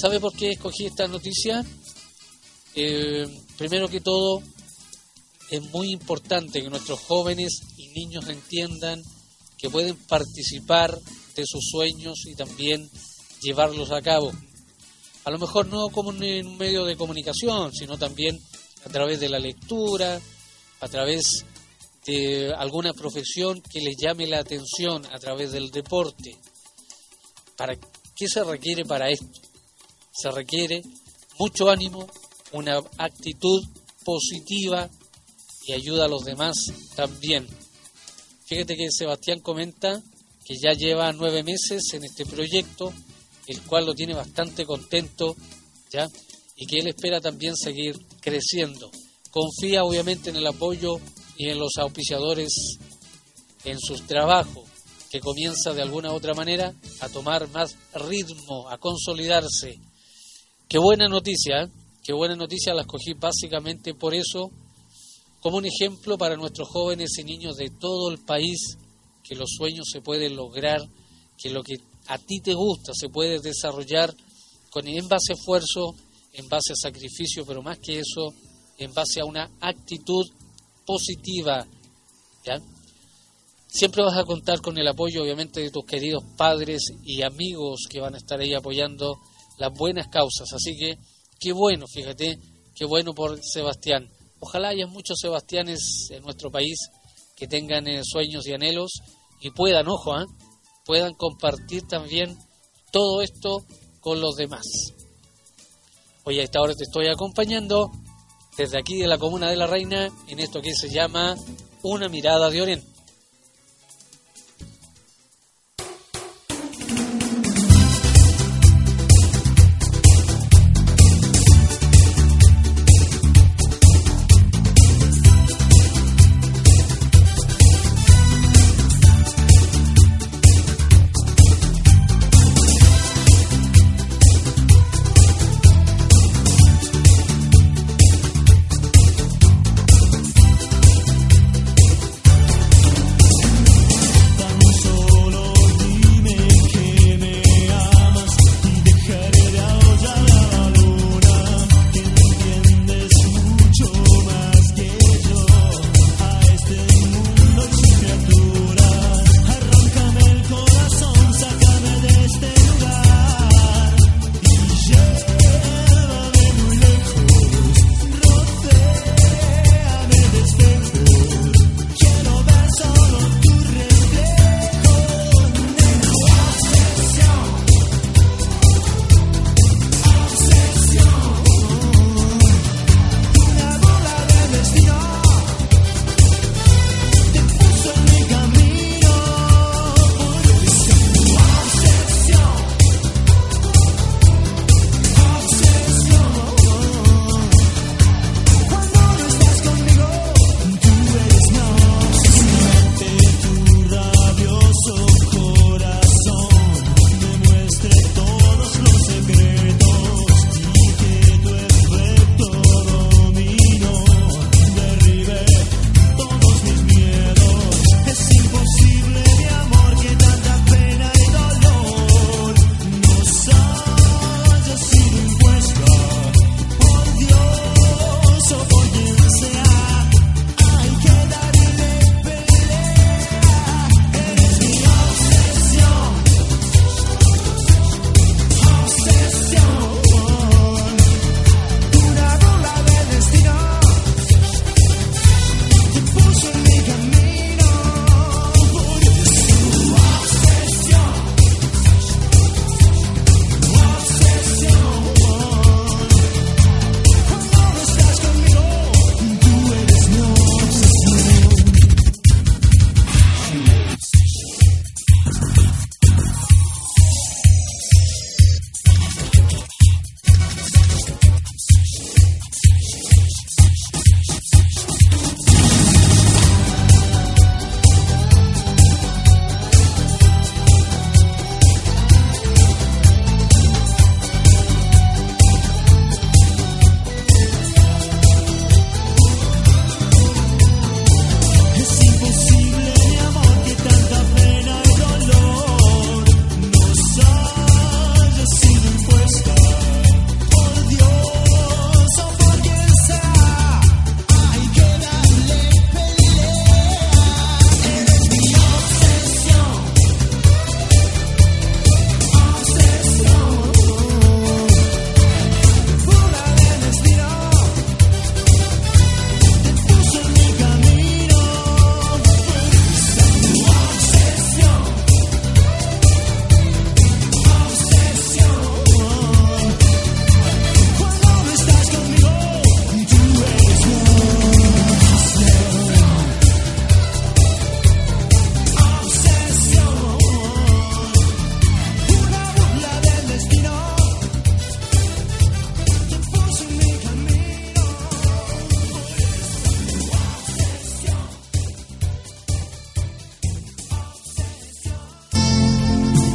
¿Sabe 0.00 0.20
por 0.20 0.32
qué 0.34 0.50
escogí 0.50 0.86
esta 0.86 1.06
noticia? 1.06 1.64
Eh, 2.74 3.26
primero 3.58 3.88
que 3.88 4.00
todo, 4.00 4.42
es 5.50 5.62
muy 5.70 5.92
importante 5.92 6.62
que 6.62 6.70
nuestros 6.70 7.00
jóvenes 7.00 7.60
y 7.76 7.88
niños 7.88 8.26
entiendan 8.28 9.02
que 9.58 9.68
pueden 9.68 9.96
participar 9.96 10.98
de 11.36 11.44
sus 11.46 11.68
sueños 11.70 12.24
y 12.26 12.34
también 12.34 12.88
llevarlos 13.42 13.90
a 13.90 14.00
cabo. 14.00 14.32
A 15.24 15.30
lo 15.30 15.38
mejor 15.38 15.66
no 15.66 15.88
como 15.90 16.12
en 16.12 16.46
un 16.46 16.56
medio 16.56 16.84
de 16.84 16.96
comunicación, 16.96 17.72
sino 17.72 17.98
también 17.98 18.38
a 18.84 18.88
través 18.88 19.20
de 19.20 19.28
la 19.28 19.38
lectura, 19.38 20.20
a 20.80 20.88
través 20.88 21.44
de 22.06 22.52
alguna 22.56 22.92
profesión 22.92 23.60
que 23.60 23.80
les 23.80 23.96
llame 24.00 24.26
la 24.26 24.40
atención, 24.40 25.04
a 25.06 25.18
través 25.18 25.52
del 25.52 25.70
deporte. 25.70 26.36
¿Para 27.56 27.76
qué 28.22 28.28
se 28.28 28.44
requiere 28.44 28.84
para 28.84 29.10
esto? 29.10 29.40
Se 30.12 30.30
requiere 30.30 30.80
mucho 31.40 31.68
ánimo, 31.68 32.06
una 32.52 32.78
actitud 32.96 33.64
positiva 34.04 34.88
y 35.66 35.72
ayuda 35.72 36.04
a 36.04 36.08
los 36.08 36.24
demás 36.24 36.54
también. 36.94 37.48
Fíjate 38.46 38.76
que 38.76 38.92
Sebastián 38.92 39.40
comenta 39.40 40.00
que 40.44 40.54
ya 40.56 40.72
lleva 40.72 41.12
nueve 41.12 41.42
meses 41.42 41.82
en 41.94 42.04
este 42.04 42.24
proyecto, 42.24 42.92
el 43.48 43.60
cual 43.62 43.86
lo 43.86 43.94
tiene 43.94 44.14
bastante 44.14 44.64
contento, 44.64 45.34
¿ya? 45.90 46.06
Y 46.54 46.66
que 46.66 46.78
él 46.78 46.86
espera 46.86 47.20
también 47.20 47.56
seguir 47.56 47.96
creciendo. 48.20 48.88
Confía 49.32 49.82
obviamente 49.82 50.30
en 50.30 50.36
el 50.36 50.46
apoyo 50.46 51.00
y 51.36 51.48
en 51.48 51.58
los 51.58 51.76
auspiciadores 51.76 52.76
en 53.64 53.80
su 53.80 53.96
trabajo, 54.06 54.64
que 55.12 55.20
comienza 55.20 55.74
de 55.74 55.82
alguna 55.82 56.10
u 56.10 56.14
otra 56.14 56.32
manera 56.32 56.72
a 57.00 57.08
tomar 57.10 57.46
más 57.50 57.76
ritmo, 57.94 58.70
a 58.70 58.78
consolidarse. 58.78 59.78
Qué 60.66 60.78
buena 60.78 61.06
noticia, 61.06 61.64
¿eh? 61.64 61.68
qué 62.02 62.14
buena 62.14 62.34
noticia, 62.34 62.72
la 62.72 62.80
escogí 62.80 63.12
básicamente 63.12 63.92
por 63.92 64.14
eso, 64.14 64.50
como 65.42 65.58
un 65.58 65.66
ejemplo 65.66 66.16
para 66.16 66.34
nuestros 66.36 66.66
jóvenes 66.70 67.10
y 67.18 67.24
niños 67.24 67.56
de 67.56 67.68
todo 67.78 68.10
el 68.10 68.20
país, 68.24 68.78
que 69.22 69.34
los 69.34 69.50
sueños 69.54 69.86
se 69.92 70.00
pueden 70.00 70.34
lograr, 70.34 70.80
que 71.36 71.50
lo 71.50 71.62
que 71.62 71.74
a 72.06 72.16
ti 72.16 72.40
te 72.40 72.54
gusta 72.54 72.92
se 72.94 73.10
puede 73.10 73.38
desarrollar 73.38 74.14
con, 74.70 74.88
en 74.88 75.08
base 75.08 75.32
a 75.32 75.36
esfuerzo, 75.36 75.94
en 76.32 76.48
base 76.48 76.72
a 76.72 76.76
sacrificio, 76.76 77.44
pero 77.44 77.60
más 77.62 77.78
que 77.80 77.98
eso, 77.98 78.32
en 78.78 78.94
base 78.94 79.20
a 79.20 79.26
una 79.26 79.50
actitud 79.60 80.24
positiva. 80.86 81.66
¿ya? 82.46 82.58
Siempre 83.74 84.02
vas 84.02 84.18
a 84.18 84.24
contar 84.24 84.60
con 84.60 84.76
el 84.76 84.86
apoyo, 84.86 85.22
obviamente, 85.22 85.60
de 85.60 85.70
tus 85.70 85.86
queridos 85.86 86.22
padres 86.36 86.82
y 87.02 87.22
amigos 87.22 87.86
que 87.88 88.00
van 88.00 88.14
a 88.14 88.18
estar 88.18 88.38
ahí 88.38 88.52
apoyando 88.52 89.18
las 89.56 89.72
buenas 89.72 90.08
causas. 90.08 90.52
Así 90.52 90.76
que, 90.76 90.98
qué 91.40 91.52
bueno, 91.52 91.86
fíjate, 91.86 92.38
qué 92.74 92.84
bueno 92.84 93.14
por 93.14 93.42
Sebastián. 93.42 94.10
Ojalá 94.40 94.68
haya 94.68 94.86
muchos 94.86 95.18
Sebastianes 95.18 96.08
en 96.10 96.22
nuestro 96.22 96.50
país 96.50 96.76
que 97.34 97.48
tengan 97.48 97.88
eh, 97.88 98.02
sueños 98.04 98.46
y 98.46 98.52
anhelos 98.52 98.92
y 99.40 99.50
puedan, 99.52 99.88
ojo, 99.88 100.12
¿ah? 100.12 100.26
puedan 100.84 101.14
compartir 101.14 101.84
también 101.88 102.36
todo 102.92 103.22
esto 103.22 103.64
con 104.00 104.20
los 104.20 104.36
demás. 104.36 104.66
Hoy 106.24 106.40
a 106.40 106.42
esta 106.42 106.60
hora 106.60 106.74
te 106.74 106.84
estoy 106.84 107.06
acompañando 107.08 107.90
desde 108.58 108.78
aquí 108.78 108.98
de 108.98 109.06
la 109.06 109.16
Comuna 109.16 109.48
de 109.48 109.56
la 109.56 109.66
Reina 109.66 110.10
en 110.28 110.40
esto 110.40 110.60
que 110.60 110.74
se 110.74 110.90
llama 110.90 111.36
Una 111.82 112.10
mirada 112.10 112.50
de 112.50 112.60
Oriente. 112.60 112.91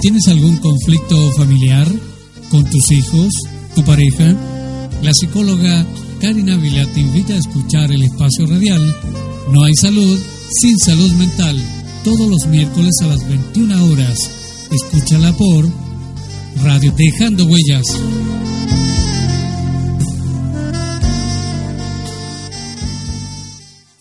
¿Tienes 0.01 0.27
algún 0.27 0.57
conflicto 0.57 1.31
familiar 1.33 1.87
con 2.49 2.63
tus 2.69 2.91
hijos, 2.91 3.33
tu 3.75 3.83
pareja? 3.83 4.35
La 5.01 5.13
psicóloga 5.13 5.85
Karina 6.21 6.55
Vila 6.57 6.85
te 6.93 7.01
invita 7.01 7.33
a 7.33 7.37
escuchar 7.37 7.91
el 7.91 8.03
espacio 8.03 8.45
radial 8.47 8.95
No 9.51 9.63
hay 9.63 9.75
salud 9.75 10.19
sin 10.59 10.77
salud 10.77 11.11
mental, 11.13 11.57
todos 12.03 12.29
los 12.29 12.47
miércoles 12.47 12.95
a 13.01 13.07
las 13.07 13.27
21 13.27 13.85
horas. 13.85 14.29
Escúchala 14.71 15.33
por 15.33 15.67
Radio 16.63 16.93
Dejando 16.95 17.45
Huellas. 17.45 17.99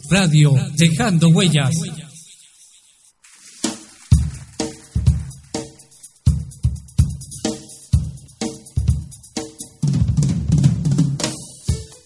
Radio 0.09 0.55
Dejando 0.77 1.29
Huellas. 1.29 1.75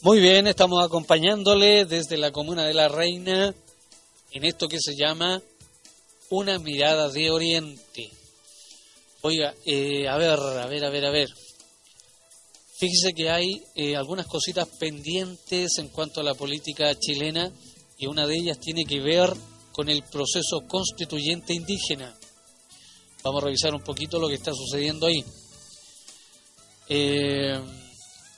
Muy 0.02 0.18
bien, 0.18 0.46
estamos 0.46 0.82
acompañándole 0.82 1.84
desde 1.84 2.16
la 2.16 2.32
comuna 2.32 2.64
de 2.64 2.72
La 2.72 2.88
Reina 2.88 3.54
en 4.30 4.44
esto 4.44 4.66
que 4.66 4.78
se 4.80 4.96
llama 4.96 5.42
Una 6.30 6.58
mirada 6.58 7.10
de 7.10 7.30
Oriente. 7.30 8.10
Oiga, 9.20 9.54
eh, 9.66 10.08
a 10.08 10.16
ver, 10.16 10.30
a 10.30 10.66
ver, 10.66 10.84
a 10.86 10.88
ver, 10.88 11.04
a 11.04 11.10
ver. 11.10 11.28
Fíjese 12.78 13.12
que 13.12 13.28
hay 13.28 13.62
eh, 13.74 13.94
algunas 13.94 14.26
cositas 14.26 14.68
pendientes 14.78 15.76
en 15.76 15.88
cuanto 15.88 16.22
a 16.22 16.24
la 16.24 16.32
política 16.32 16.98
chilena 16.98 17.52
y 17.98 18.06
una 18.06 18.26
de 18.26 18.36
ellas 18.36 18.58
tiene 18.58 18.86
que 18.86 19.00
ver 19.00 19.30
con 19.70 19.90
el 19.90 20.02
proceso 20.04 20.62
constituyente 20.66 21.52
indígena. 21.52 22.18
Vamos 23.22 23.42
a 23.42 23.44
revisar 23.44 23.74
un 23.74 23.82
poquito 23.82 24.18
lo 24.18 24.28
que 24.28 24.36
está 24.36 24.54
sucediendo 24.54 25.06
ahí. 25.06 25.22
Eh, 26.88 27.60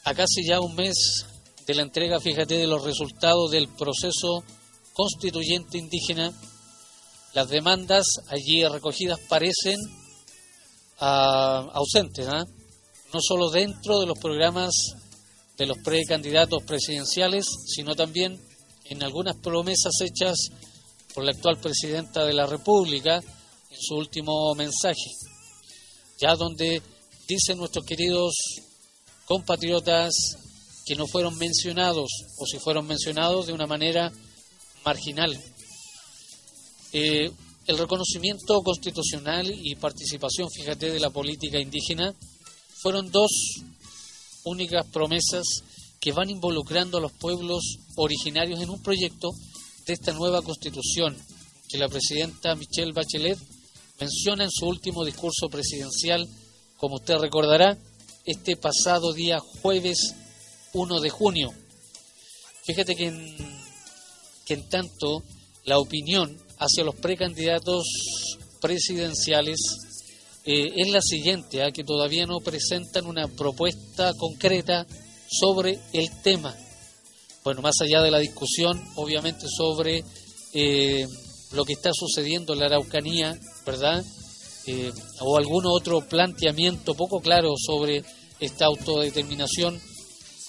a 0.03 0.13
casi 0.13 0.45
ya 0.45 0.59
un 0.59 0.75
mes 0.75 1.27
la 1.75 1.83
entrega, 1.83 2.21
fíjate, 2.21 2.57
de 2.57 2.67
los 2.67 2.83
resultados 2.83 3.51
del 3.51 3.69
proceso 3.69 4.45
constituyente 4.93 5.79
indígena, 5.79 6.33
las 7.35 7.49
demandas 7.49 8.07
allí 8.29 8.67
recogidas 8.67 9.19
parecen 9.29 9.79
ah, 10.99 11.67
ausentes, 11.73 12.29
¿ah? 12.29 12.45
no 13.13 13.21
solo 13.21 13.51
dentro 13.51 14.01
de 14.01 14.07
los 14.07 14.19
programas 14.19 14.73
de 15.57 15.67
los 15.67 15.79
precandidatos 15.79 16.63
presidenciales, 16.65 17.47
sino 17.67 17.95
también 17.95 18.41
en 18.85 19.03
algunas 19.03 19.37
promesas 19.37 19.93
hechas 20.01 20.37
por 21.15 21.25
la 21.25 21.33
actual 21.33 21.59
presidenta 21.59 22.25
de 22.25 22.33
la 22.33 22.47
República 22.47 23.17
en 23.17 23.79
su 23.79 23.95
último 23.95 24.55
mensaje, 24.55 25.11
ya 26.21 26.35
donde 26.37 26.83
dicen 27.29 27.59
nuestros 27.59 27.85
queridos 27.85 28.35
compatriotas 29.27 30.13
que 30.85 30.95
no 30.97 31.07
fueron 31.07 31.37
mencionados 31.39 32.11
o 32.39 32.47
si 32.47 32.59
fueron 32.59 32.87
mencionados 32.87 33.47
de 33.47 33.53
una 33.53 33.67
manera 33.67 34.13
marginal. 34.85 35.39
Eh, 36.93 37.31
el 37.67 37.79
reconocimiento 37.79 38.61
constitucional 38.63 39.51
y 39.51 39.77
participación, 39.77 40.49
fíjate, 40.51 40.91
de 40.91 41.01
la 41.01 41.11
política 41.11 41.61
indígena 41.61 42.13
fueron 42.83 43.11
dos 43.11 43.31
únicas 44.45 44.87
promesas 44.89 45.45
que 46.01 46.13
van 46.13 46.31
involucrando 46.31 46.99
a 46.99 47.01
los 47.01 47.13
pueblos 47.13 47.63
originarios 47.97 48.61
en 48.61 48.71
un 48.71 48.83
proyecto 48.83 49.31
de 49.87 49.93
esta 49.93 50.13
nueva 50.13 50.43
constitución 50.43 51.17
que 51.69 51.79
la 51.79 51.89
presidenta 51.89 52.57
Michelle 52.57 52.93
Bachelet 52.93 53.39
menciona 54.01 54.45
en 54.45 54.51
su 54.51 54.67
último 54.67 55.05
discurso 55.05 55.49
presidencial, 55.49 56.29
como 56.77 56.97
usted 56.97 57.15
recordará, 57.15 57.79
este 58.25 58.57
pasado 58.57 59.13
día 59.13 59.39
jueves 59.39 60.15
1 60.73 61.01
de 61.01 61.11
junio. 61.11 61.53
Fíjate 62.65 62.95
que 62.95 63.07
en, 63.07 63.37
que 64.47 64.55
en 64.55 64.69
tanto 64.69 65.23
la 65.65 65.79
opinión 65.79 66.37
hacia 66.59 66.85
los 66.85 66.95
precandidatos 66.97 67.85
presidenciales 68.61 69.59
eh, 70.45 70.73
es 70.77 70.91
la 70.91 71.01
siguiente, 71.01 71.63
¿ah? 71.63 71.71
que 71.71 71.85
todavía 71.85 72.27
no 72.27 72.41
presentan 72.41 73.07
una 73.07 73.29
propuesta 73.29 74.13
concreta 74.15 74.87
sobre 75.31 75.79
el 75.93 76.09
tema. 76.23 76.55
Bueno, 77.45 77.63
más 77.63 77.81
allá 77.81 78.03
de 78.03 78.11
la 78.11 78.19
discusión, 78.19 78.81
obviamente, 78.97 79.47
sobre 79.49 80.05
eh, 80.55 81.07
lo 81.53 81.65
que 81.65 81.73
está 81.73 81.91
sucediendo 81.93 82.53
en 82.53 82.61
la 82.61 82.67
Araucanía, 82.67 83.39
¿verdad? 83.67 84.05
Eh, 84.67 84.93
o 85.21 85.37
algún 85.37 85.65
otro 85.67 86.01
planteamiento 86.03 86.95
poco 86.95 87.21
claro 87.21 87.55
sobre 87.57 88.05
esta 88.39 88.67
autodeterminación, 88.67 89.81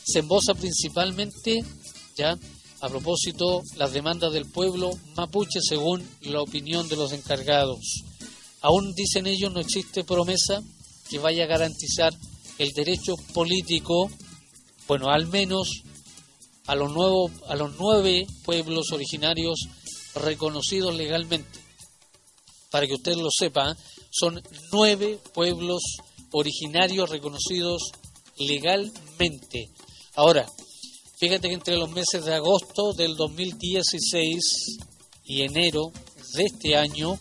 se 0.06 0.20
embosa 0.20 0.54
principalmente, 0.54 1.64
ya, 2.16 2.38
a 2.82 2.90
propósito, 2.90 3.62
las 3.78 3.94
demandas 3.94 4.34
del 4.34 4.46
pueblo 4.46 4.92
mapuche 5.16 5.60
según 5.62 6.08
la 6.22 6.42
opinión 6.42 6.88
de 6.90 6.96
los 6.96 7.14
encargados. 7.14 8.04
Aún 8.62 8.94
dicen 8.94 9.28
ellos 9.28 9.52
no 9.52 9.60
existe 9.60 10.04
promesa 10.04 10.62
que 11.10 11.20
vaya 11.20 11.44
a 11.44 11.48
garantizar 11.48 12.14
el 12.58 12.72
derecho 12.72 13.16
político, 13.34 14.10
bueno, 14.88 15.10
al 15.10 15.28
menos 15.28 15.84
a 16.68 16.76
los, 16.76 16.92
nuevos, 16.92 17.32
a 17.48 17.56
los 17.56 17.76
nueve 17.78 18.26
pueblos 18.44 18.92
originarios 18.92 19.68
reconocidos 20.16 20.96
legalmente. 20.96 21.60
Para 22.72 22.88
que 22.88 22.94
usted 22.94 23.16
lo 23.16 23.30
sepa, 23.30 23.76
son 24.10 24.42
nueve 24.72 25.20
pueblos 25.34 25.82
originarios 26.32 27.10
reconocidos 27.10 27.92
legalmente. 28.38 29.73
Ahora, 30.16 30.46
fíjate 31.18 31.48
que 31.48 31.56
entre 31.56 31.76
los 31.78 31.90
meses 31.90 32.26
de 32.26 32.36
agosto 32.36 32.94
del 32.94 33.16
2016 33.16 34.78
y 35.26 35.42
enero 35.42 35.92
de 36.36 36.44
este 36.44 36.76
año, 36.76 37.20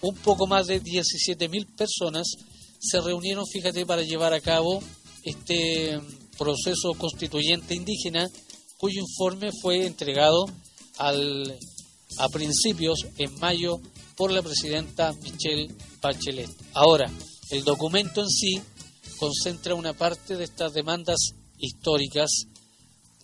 un 0.00 0.16
poco 0.16 0.46
más 0.46 0.66
de 0.66 0.82
17.000 0.82 1.76
personas 1.76 2.26
se 2.80 3.00
reunieron, 3.00 3.46
fíjate, 3.46 3.86
para 3.86 4.02
llevar 4.02 4.32
a 4.34 4.40
cabo 4.40 4.82
este 5.22 5.98
proceso 6.36 6.94
constituyente 6.98 7.74
indígena, 7.74 8.28
cuyo 8.78 9.00
informe 9.00 9.50
fue 9.62 9.86
entregado 9.86 10.44
al, 10.98 11.56
a 12.18 12.28
principios, 12.28 13.06
en 13.16 13.32
mayo, 13.38 13.80
por 14.16 14.32
la 14.32 14.42
presidenta 14.42 15.12
Michelle 15.22 15.72
Bachelet. 16.02 16.50
Ahora, 16.74 17.10
el 17.50 17.62
documento 17.62 18.22
en 18.22 18.28
sí 18.28 18.60
concentra 19.18 19.74
una 19.74 19.92
parte 19.92 20.36
de 20.36 20.44
estas 20.44 20.72
demandas 20.72 21.34
históricas, 21.58 22.30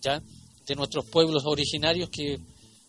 ya, 0.01 0.21
de 0.65 0.75
nuestros 0.75 1.05
pueblos 1.05 1.43
originarios 1.45 2.09
que, 2.09 2.39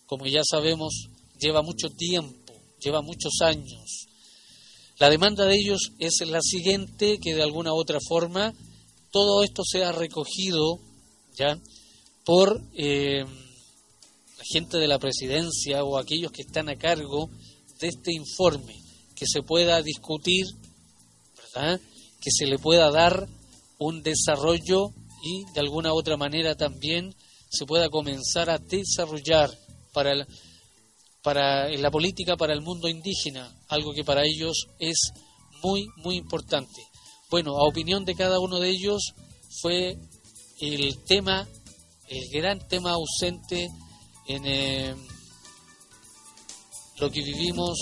como 0.07 0.27
ya 0.27 0.43
sabemos, 0.45 1.09
lleva 1.39 1.63
mucho 1.63 1.89
tiempo 1.91 2.43
lleva 2.83 3.01
muchos 3.01 3.33
años. 3.41 4.07
La 4.99 5.09
demanda 5.09 5.47
de 5.47 5.57
ellos 5.57 5.93
es 5.99 6.21
la 6.27 6.41
siguiente, 6.43 7.19
que 7.19 7.35
de 7.35 7.43
alguna 7.43 7.73
u 7.73 7.77
otra 7.77 7.99
forma 8.07 8.53
todo 9.11 9.43
esto 9.43 9.63
sea 9.65 9.93
recogido 9.93 10.79
ya 11.35 11.59
por 12.25 12.63
eh, 12.75 13.25
la 13.25 14.45
gente 14.53 14.79
de 14.79 14.89
la 14.89 14.99
presidencia 14.99 15.85
o 15.85 15.99
aquellos 15.99 16.33
que 16.33 16.43
están 16.43 16.69
a 16.69 16.77
cargo 16.77 17.31
de 17.81 17.89
este 17.89 18.13
informe, 18.13 18.75
que 19.15 19.27
se 19.27 19.43
pueda 19.43 19.83
discutir, 19.83 20.47
¿verdad? 21.37 21.81
que 22.21 22.31
se 22.31 22.47
le 22.47 22.59
pueda 22.59 22.91
dar 22.91 23.29
un 23.79 24.03
desarrollo 24.03 24.93
y 25.23 25.45
de 25.53 25.61
alguna 25.61 25.93
otra 25.93 26.17
manera 26.17 26.55
también 26.57 27.15
se 27.49 27.67
pueda 27.67 27.89
comenzar 27.89 28.51
a 28.51 28.59
desarrollar 28.59 29.51
para 29.93 30.13
el, 30.13 30.27
para 31.23 31.69
la 31.69 31.91
política 31.91 32.37
para 32.37 32.53
el 32.53 32.63
mundo 32.63 32.89
indígena, 32.89 33.55
algo 33.69 33.93
que 33.93 34.05
para 34.05 34.25
ellos 34.25 34.67
es 34.79 35.13
muy 35.63 35.87
muy 35.97 36.17
importante. 36.17 36.83
Bueno, 37.31 37.57
a 37.57 37.69
opinión 37.69 38.05
de 38.05 38.15
cada 38.15 38.41
uno 38.41 38.59
de 38.59 38.71
ellos 38.71 39.15
fue 39.61 39.97
el 40.61 40.99
tema, 41.05 41.47
el 42.09 42.29
gran 42.33 42.67
tema 42.69 42.93
ausente 42.93 43.69
en 44.27 44.47
eh, 44.47 44.95
lo 46.99 47.11
que 47.11 47.23
vivimos, 47.23 47.79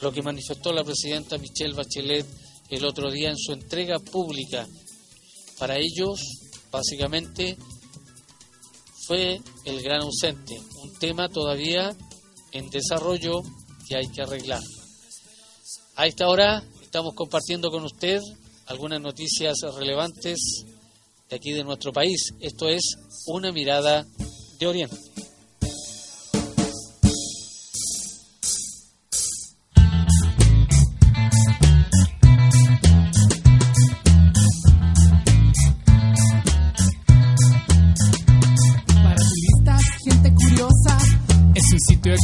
lo 0.00 0.12
que 0.12 0.22
manifestó 0.22 0.72
la 0.72 0.84
presidenta 0.84 1.38
Michelle 1.38 1.74
Bachelet 1.74 2.26
el 2.68 2.84
otro 2.84 3.10
día 3.10 3.30
en 3.30 3.36
su 3.36 3.52
entrega 3.52 3.98
pública. 3.98 4.66
Para 5.62 5.78
ellos, 5.78 6.18
básicamente, 6.72 7.56
fue 9.06 9.40
el 9.64 9.80
gran 9.80 10.02
ausente, 10.02 10.60
un 10.82 10.92
tema 10.98 11.28
todavía 11.28 11.96
en 12.50 12.68
desarrollo 12.68 13.42
que 13.86 13.94
hay 13.94 14.08
que 14.08 14.22
arreglar. 14.22 14.60
A 15.94 16.08
esta 16.08 16.26
hora 16.26 16.64
estamos 16.82 17.14
compartiendo 17.14 17.70
con 17.70 17.84
usted 17.84 18.18
algunas 18.66 19.00
noticias 19.00 19.54
relevantes 19.76 20.64
de 21.30 21.36
aquí 21.36 21.52
de 21.52 21.62
nuestro 21.62 21.92
país. 21.92 22.34
Esto 22.40 22.68
es 22.68 22.96
una 23.28 23.52
mirada 23.52 24.04
de 24.58 24.66
Oriente. 24.66 25.11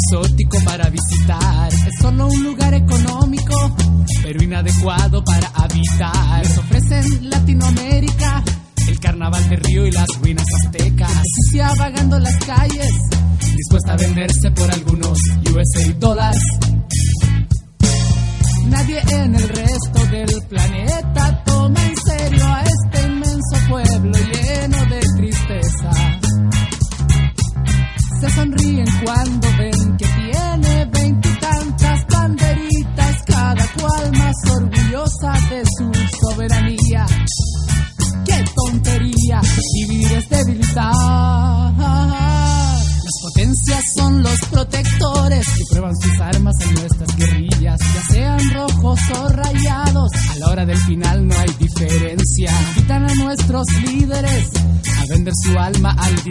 Exótico 0.08 0.58
para 0.64 0.88
visitar. 0.88 1.72
Es 1.72 2.00
solo 2.00 2.28
un 2.28 2.42
lugar 2.42 2.74
económico, 2.74 3.76
pero 4.22 4.42
inadecuado 4.42 5.22
para 5.24 5.48
habitar. 5.48 6.42
Les 6.42 6.58
ofrecen 6.58 7.30
Latinoamérica, 7.30 8.42
el 8.86 9.00
carnaval 9.00 9.48
de 9.48 9.56
Río 9.56 9.86
y 9.86 9.90
las 9.90 10.08
ruinas 10.20 10.46
aztecas. 10.64 11.12
Justicia 11.12 11.74
vagando 11.78 12.18
las 12.18 12.36
calles, 12.36 12.92
dispuesta 13.56 13.92
a 13.92 13.96
venderse 13.96 14.50
por 14.52 14.70
algunos 14.70 15.18
USA 15.52 15.92
dólares. 15.98 16.42
Nadie 18.66 19.00
en 19.10 19.34
el 19.34 19.48
resto 19.48 20.06
del 20.10 20.42
planeta 20.48 21.42
toma 21.44 21.82
en 21.86 21.96
serio 21.96 22.46
a 22.46 22.62
este 22.62 22.97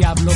diablo 0.07 0.31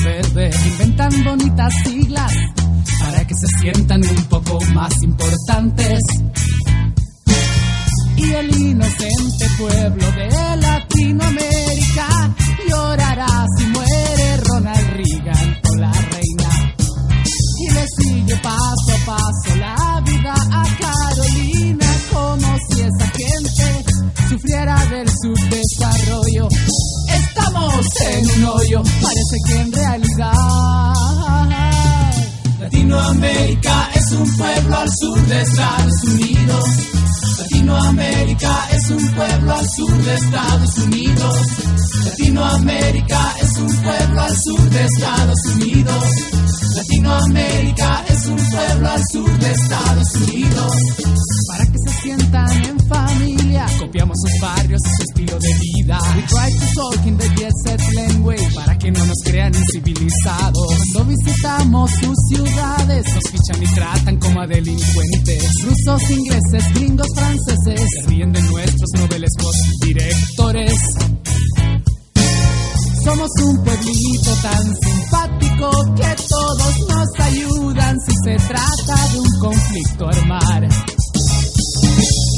se 78.24 78.36
trata 78.36 79.08
de 79.12 79.20
un 79.20 79.40
conflicto 79.40 80.08
armar. 80.08 80.68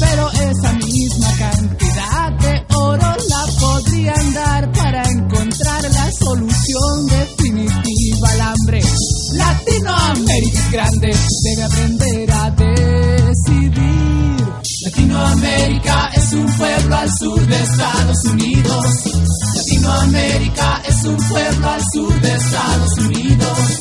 Pero 0.00 0.30
esa 0.30 0.72
misma 0.72 1.32
cantidad 1.38 2.32
de 2.40 2.64
oro 2.74 3.16
la 3.28 3.46
podrían 3.60 4.32
dar 4.32 4.72
para 4.72 5.02
encontrar 5.02 5.82
la 5.82 6.10
solución 6.12 7.06
definitiva 7.06 8.28
al 8.30 8.40
hambre. 8.40 8.80
Latinoamérica 9.34 10.58
es 10.58 10.70
grande, 10.70 11.16
debe 11.42 11.64
aprender 11.64 12.30
a 12.30 12.50
decidir. 12.50 14.04
Latinoamérica 14.84 16.10
es 16.14 16.32
un 16.32 16.46
pueblo 16.56 16.96
al 16.96 17.10
sur 17.10 17.46
de 17.46 17.62
Estados 17.62 18.24
Unidos. 18.24 18.84
Latinoamérica 19.54 20.82
es 20.86 21.04
un 21.04 21.16
pueblo 21.16 21.70
al 21.70 21.82
sur 21.92 22.20
de 22.20 22.34
Estados 22.34 22.98
Unidos. 22.98 23.73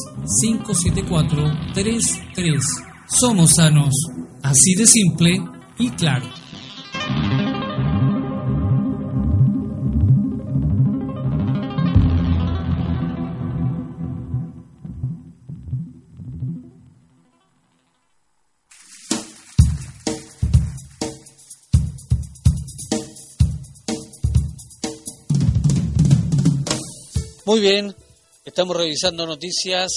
574 0.42 1.44
33. 1.74 2.85
Somos 3.08 3.52
sanos, 3.56 3.94
así 4.42 4.74
de 4.76 4.88
simple 4.88 5.40
y 5.78 5.90
claro. 5.92 6.28
Muy 27.46 27.60
bien, 27.60 27.96
estamos 28.44 28.76
revisando 28.76 29.28
noticias 29.28 29.92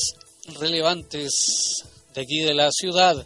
relevantes 0.60 1.82
de 2.18 2.24
aquí 2.24 2.40
de 2.40 2.52
la 2.52 2.72
ciudad. 2.72 3.24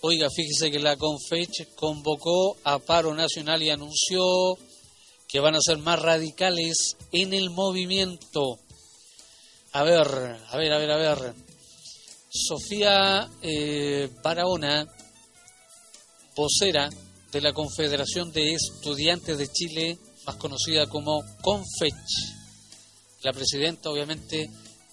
Oiga, 0.00 0.28
fíjese 0.28 0.72
que 0.72 0.80
la 0.80 0.96
Confech 0.96 1.72
convocó 1.76 2.56
a 2.64 2.80
paro 2.80 3.14
nacional 3.14 3.62
y 3.62 3.70
anunció 3.70 4.24
que 5.28 5.38
van 5.38 5.54
a 5.54 5.60
ser 5.60 5.78
más 5.78 6.02
radicales 6.02 6.96
en 7.12 7.32
el 7.32 7.50
movimiento. 7.50 8.58
A 9.70 9.84
ver, 9.84 10.00
a 10.00 10.56
ver, 10.56 10.72
a 10.72 10.78
ver, 10.78 10.90
a 10.90 10.96
ver. 10.96 11.34
Sofía 12.28 13.30
eh, 13.40 14.10
Barahona, 14.20 14.84
vocera 16.34 16.90
de 17.30 17.40
la 17.40 17.52
Confederación 17.52 18.32
de 18.32 18.54
Estudiantes 18.54 19.38
de 19.38 19.46
Chile, 19.46 19.98
más 20.26 20.34
conocida 20.36 20.86
como 20.88 21.22
Confech 21.40 21.94
la 23.22 23.32
presidenta, 23.32 23.90
obviamente, 23.90 24.50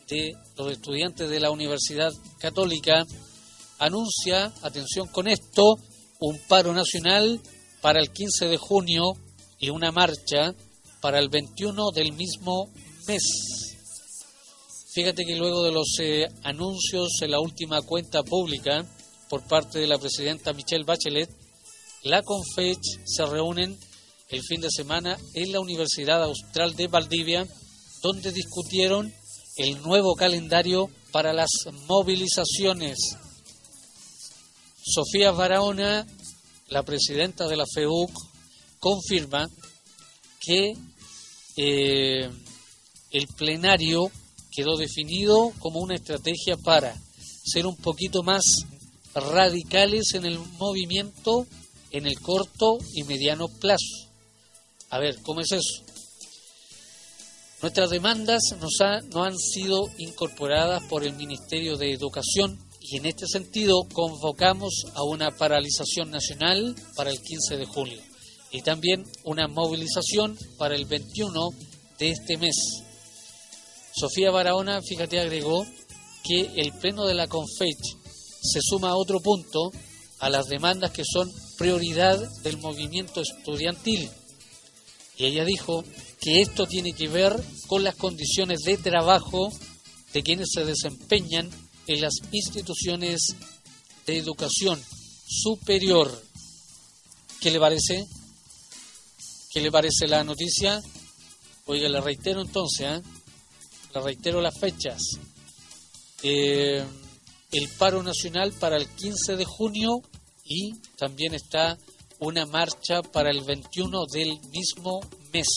de 0.07 0.31
los 0.57 0.71
estudiantes 0.71 1.27
de 1.29 1.39
la 1.39 1.49
Universidad 1.49 2.11
Católica, 2.39 3.03
anuncia, 3.81 4.53
atención 4.61 5.07
con 5.07 5.27
esto, 5.27 5.75
un 6.19 6.39
paro 6.47 6.73
nacional 6.73 7.41
para 7.81 7.99
el 7.99 8.11
15 8.11 8.45
de 8.45 8.57
junio 8.57 9.03
y 9.59 9.69
una 9.69 9.91
marcha 9.91 10.55
para 11.01 11.19
el 11.19 11.29
21 11.29 11.91
del 11.91 12.13
mismo 12.13 12.71
mes. 13.07 13.23
Fíjate 14.93 15.25
que 15.25 15.35
luego 15.35 15.63
de 15.63 15.71
los 15.71 15.87
eh, 15.99 16.27
anuncios 16.43 17.09
en 17.21 17.31
la 17.31 17.39
última 17.39 17.81
cuenta 17.81 18.23
pública 18.23 18.85
por 19.29 19.47
parte 19.47 19.79
de 19.79 19.87
la 19.87 19.97
presidenta 19.97 20.53
Michelle 20.53 20.85
Bachelet, 20.85 21.29
la 22.03 22.21
CONFECH 22.21 23.01
se 23.05 23.25
reúnen 23.25 23.77
el 24.29 24.41
fin 24.43 24.61
de 24.61 24.69
semana 24.69 25.17
en 25.33 25.51
la 25.51 25.59
Universidad 25.59 26.23
Austral 26.23 26.75
de 26.75 26.87
Valdivia 26.87 27.47
donde 28.01 28.31
discutieron 28.31 29.13
el 29.57 29.81
nuevo 29.81 30.15
calendario 30.15 30.89
para 31.11 31.33
las 31.33 31.49
movilizaciones. 31.87 33.17
Sofía 34.83 35.31
Barahona, 35.31 36.05
la 36.69 36.83
presidenta 36.83 37.47
de 37.47 37.57
la 37.57 37.65
FEUC, 37.71 38.11
confirma 38.79 39.49
que 40.39 40.73
eh, 41.57 42.29
el 43.11 43.27
plenario 43.27 44.11
quedó 44.51 44.77
definido 44.77 45.53
como 45.59 45.79
una 45.79 45.95
estrategia 45.95 46.57
para 46.57 46.95
ser 47.43 47.65
un 47.65 47.75
poquito 47.75 48.23
más 48.23 48.41
radicales 49.13 50.13
en 50.13 50.25
el 50.25 50.39
movimiento 50.39 51.45
en 51.91 52.07
el 52.07 52.19
corto 52.19 52.77
y 52.93 53.03
mediano 53.03 53.47
plazo. 53.47 54.09
A 54.89 54.99
ver, 54.99 55.21
¿cómo 55.21 55.41
es 55.41 55.51
eso? 55.51 55.83
Nuestras 57.61 57.89
demandas 57.91 58.41
nos 58.59 58.77
no 59.13 59.23
han 59.23 59.37
sido 59.37 59.87
incorporadas 59.97 60.83
por 60.89 61.03
el 61.03 61.13
Ministerio 61.13 61.77
de 61.77 61.93
Educación 61.93 62.57
y 62.91 62.97
en 62.97 63.05
este 63.05 63.25
sentido 63.25 63.87
convocamos 63.93 64.83
a 64.95 65.03
una 65.03 65.31
paralización 65.31 66.11
nacional 66.11 66.75
para 66.97 67.09
el 67.09 67.21
15 67.21 67.55
de 67.55 67.65
julio 67.65 68.01
y 68.51 68.61
también 68.63 69.05
una 69.23 69.47
movilización 69.47 70.37
para 70.57 70.75
el 70.75 70.85
21 70.85 71.51
de 71.97 72.11
este 72.11 72.37
mes. 72.37 72.55
Sofía 73.95 74.29
Barahona, 74.29 74.81
fíjate, 74.81 75.21
agregó 75.21 75.65
que 76.25 76.51
el 76.57 76.73
pleno 76.73 77.05
de 77.05 77.13
la 77.13 77.27
CONFECH 77.27 77.97
se 78.41 78.59
suma 78.61 78.89
a 78.89 78.97
otro 78.97 79.21
punto 79.21 79.71
a 80.19 80.29
las 80.29 80.47
demandas 80.47 80.91
que 80.91 81.03
son 81.05 81.31
prioridad 81.57 82.19
del 82.43 82.57
movimiento 82.57 83.21
estudiantil. 83.21 84.09
Y 85.15 85.25
ella 85.25 85.45
dijo 85.45 85.85
que 86.19 86.41
esto 86.41 86.67
tiene 86.67 86.91
que 86.91 87.07
ver 87.07 87.41
con 87.67 87.85
las 87.85 87.95
condiciones 87.95 88.63
de 88.65 88.77
trabajo 88.77 89.49
de 90.11 90.23
quienes 90.23 90.49
se 90.53 90.65
desempeñan 90.65 91.49
en 91.93 92.01
las 92.01 92.15
instituciones 92.31 93.35
de 94.05 94.17
educación 94.17 94.81
superior. 95.27 96.23
¿Qué 97.39 97.51
le 97.51 97.59
parece? 97.59 98.05
¿Qué 99.51 99.61
le 99.61 99.71
parece 99.71 100.07
la 100.07 100.23
noticia? 100.23 100.81
Oiga, 101.65 101.89
le 101.89 102.01
reitero 102.01 102.41
entonces, 102.41 102.81
¿eh? 102.81 103.01
le 103.93 104.01
reitero 104.01 104.41
las 104.41 104.57
fechas. 104.59 105.01
Eh, 106.23 106.83
el 107.51 107.69
paro 107.77 108.03
nacional 108.03 108.53
para 108.53 108.77
el 108.77 108.87
15 108.87 109.35
de 109.35 109.45
junio 109.45 110.01
y 110.45 110.73
también 110.97 111.33
está 111.33 111.77
una 112.19 112.45
marcha 112.45 113.01
para 113.01 113.31
el 113.31 113.41
21 113.41 114.05
del 114.11 114.39
mismo 114.51 115.01
mes. 115.33 115.47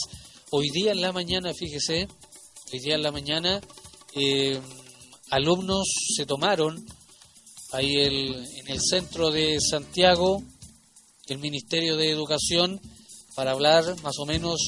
Hoy 0.50 0.70
día 0.70 0.92
en 0.92 1.00
la 1.00 1.12
mañana, 1.12 1.52
fíjese, 1.52 2.08
hoy 2.72 2.78
día 2.80 2.94
en 2.94 3.02
la 3.02 3.12
mañana, 3.12 3.60
eh, 4.14 4.60
alumnos 5.34 5.88
se 6.16 6.26
tomaron 6.26 6.86
ahí 7.72 7.96
en 7.96 8.68
el 8.68 8.80
centro 8.80 9.32
de 9.32 9.58
Santiago, 9.60 10.44
el 11.26 11.38
Ministerio 11.38 11.96
de 11.96 12.08
Educación, 12.08 12.80
para 13.34 13.50
hablar 13.50 13.82
más 14.02 14.16
o 14.20 14.26
menos 14.26 14.60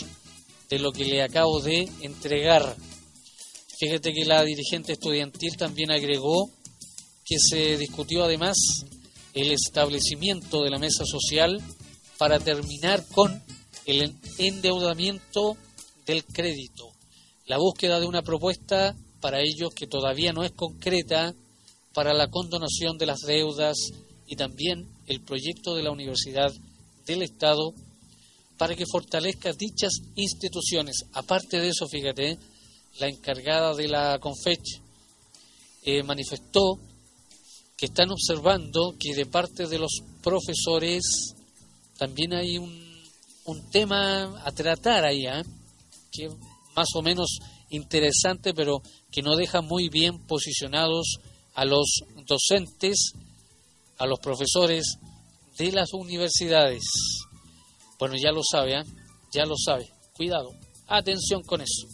de 0.69 0.81
lo 0.81 0.91
que 0.91 1.05
le 1.05 1.23
acabo 1.23 1.61
de 1.61 1.89
entregar. 2.01 2.77
Fíjate 3.79 4.12
que 4.12 4.25
la 4.25 4.43
dirigente 4.43 4.95
estudiantil 4.95 5.57
también 5.57 5.93
agregó 5.93 6.51
que 7.25 7.39
se 7.39 7.77
discutió 7.77 8.25
además 8.25 8.57
el 9.35 9.53
establecimiento 9.53 10.64
de 10.64 10.71
la 10.71 10.79
mesa 10.79 11.05
social 11.05 11.62
para 12.19 12.41
terminar 12.41 13.07
con 13.12 13.41
el 13.85 14.12
endeudamiento 14.39 15.57
del 16.07 16.25
crédito, 16.25 16.91
la 17.47 17.59
búsqueda 17.59 18.01
de 18.01 18.07
una 18.07 18.23
propuesta 18.23 18.97
para 19.27 19.41
ellos 19.41 19.74
que 19.74 19.89
todavía 19.89 20.33
no 20.33 20.45
es 20.45 20.53
concreta 20.53 21.35
para 21.93 22.14
la 22.14 22.31
condonación 22.31 22.97
de 22.97 23.07
las 23.07 23.22
deudas 23.27 23.77
y 24.29 24.37
también 24.37 24.87
el 25.09 25.20
proyecto 25.20 25.74
de 25.74 25.83
la 25.83 25.91
Universidad 25.91 26.53
del 27.07 27.22
Estado 27.22 27.74
para 28.57 28.77
que 28.77 28.87
fortalezca 28.87 29.53
dichas 29.53 29.95
instituciones. 30.14 31.07
Aparte 31.12 31.59
de 31.59 31.70
eso, 31.70 31.89
fíjate, 31.89 32.39
la 33.01 33.09
encargada 33.09 33.74
de 33.74 33.89
la 33.89 34.16
CONFECH 34.20 34.81
eh, 35.83 36.05
manifestó 36.05 36.79
que 37.77 37.87
están 37.87 38.12
observando 38.12 38.95
que 38.97 39.12
de 39.12 39.27
parte 39.27 39.66
de 39.66 39.81
los 39.81 40.05
profesores 40.22 41.03
también 41.99 42.33
hay 42.33 42.59
un, 42.59 43.03
un 43.47 43.70
tema 43.72 44.41
a 44.45 44.53
tratar 44.53 45.05
ahí, 45.05 45.27
¿eh? 45.27 45.43
que 46.12 46.29
más 46.77 46.87
o 46.95 47.03
menos 47.03 47.41
interesante, 47.71 48.55
pero 48.55 48.81
que 49.11 49.23
no 49.23 49.37
deja 49.37 49.61
muy 49.61 49.89
bien 49.89 50.19
posicionados 50.27 51.19
a 51.55 51.64
los 51.64 51.87
docentes, 52.27 53.12
a 53.99 54.07
los 54.07 54.19
profesores 54.21 54.99
de 55.59 55.73
las 55.73 55.93
universidades. 55.93 56.83
Bueno, 57.99 58.14
ya 58.23 58.31
lo 58.31 58.43
sabe, 58.43 58.79
¿eh? 58.79 58.85
ya 59.33 59.45
lo 59.45 59.55
sabe. 59.57 59.91
Cuidado, 60.14 60.51
atención 60.87 61.43
con 61.43 61.61
eso. 61.61 61.87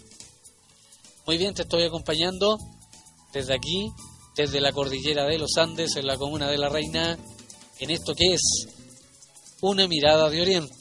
Muy 1.26 1.38
bien, 1.38 1.54
te 1.54 1.62
estoy 1.62 1.84
acompañando 1.84 2.58
desde 3.32 3.54
aquí 3.54 3.92
desde 4.36 4.60
la 4.60 4.72
cordillera 4.72 5.26
de 5.26 5.38
los 5.38 5.56
Andes, 5.58 5.96
en 5.96 6.06
la 6.06 6.16
comuna 6.16 6.50
de 6.50 6.58
La 6.58 6.68
Reina, 6.68 7.18
en 7.78 7.90
esto 7.90 8.14
que 8.14 8.32
es 8.32 8.66
una 9.60 9.86
mirada 9.86 10.30
de 10.30 10.40
Oriente. 10.40 10.74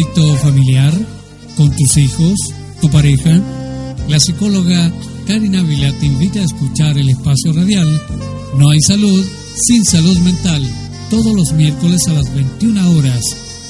Conflicto 0.00 0.36
familiar 0.36 0.94
con 1.56 1.74
tus 1.76 1.96
hijos, 1.96 2.38
tu 2.80 2.88
pareja? 2.90 3.40
La 4.08 4.18
psicóloga 4.18 4.90
Karina 5.26 5.62
Vila 5.62 5.92
te 5.98 6.06
invita 6.06 6.40
a 6.40 6.44
escuchar 6.44 6.96
el 6.96 7.08
espacio 7.10 7.52
radial 7.52 8.02
No 8.56 8.70
hay 8.70 8.80
salud 8.80 9.24
sin 9.56 9.84
salud 9.84 10.16
mental, 10.20 10.62
todos 11.10 11.34
los 11.34 11.52
miércoles 11.52 12.00
a 12.08 12.12
las 12.12 12.34
21 12.34 12.90
horas. 12.92 13.24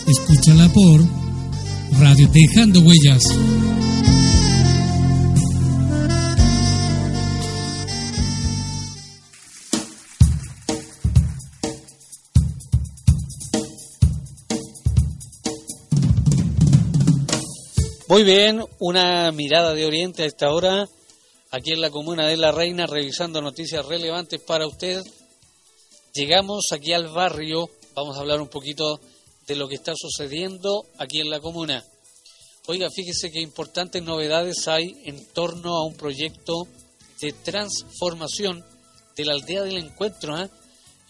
Escúchala 0.07 0.73
por 0.73 1.05
Radio 1.99 2.29
Dejando 2.33 2.81
Huellas. 2.81 3.25
Muy 18.11 18.25
bien, 18.25 18.65
una 18.81 19.31
mirada 19.31 19.73
de 19.73 19.87
Oriente 19.87 20.25
a 20.25 20.27
esta 20.27 20.53
hora, 20.53 20.89
aquí 21.53 21.71
en 21.71 21.81
la 21.81 21.91
comuna 21.91 22.27
de 22.27 22.37
La 22.37 22.51
Reina, 22.51 22.89
revisando 22.89 23.41
noticias 23.41 23.87
relevantes 23.87 24.41
para 24.41 24.67
usted. 24.67 25.01
Llegamos 26.13 26.73
aquí 26.73 26.93
al 26.93 27.07
barrio, 27.07 27.71
vamos 27.95 28.17
a 28.17 28.21
hablar 28.23 28.41
un 28.41 28.49
poquito 28.49 28.99
de 29.47 29.55
lo 29.55 29.69
que 29.69 29.77
está 29.77 29.93
sucediendo 29.95 30.87
aquí 30.99 31.21
en 31.21 31.31
la 31.31 31.39
comuna. 31.39 31.85
Oiga, 32.67 32.89
fíjese 32.91 33.31
qué 33.31 33.41
importantes 33.41 34.03
novedades 34.03 34.67
hay 34.67 35.01
en 35.05 35.25
torno 35.27 35.77
a 35.77 35.87
un 35.87 35.95
proyecto 35.95 36.67
de 37.21 37.31
transformación 37.31 38.65
de 39.15 39.25
la 39.25 39.35
aldea 39.35 39.63
del 39.63 39.77
encuentro 39.77 40.37
¿eh? 40.37 40.51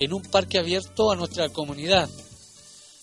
en 0.00 0.12
un 0.12 0.20
parque 0.20 0.58
abierto 0.58 1.10
a 1.10 1.16
nuestra 1.16 1.48
comunidad. 1.48 2.10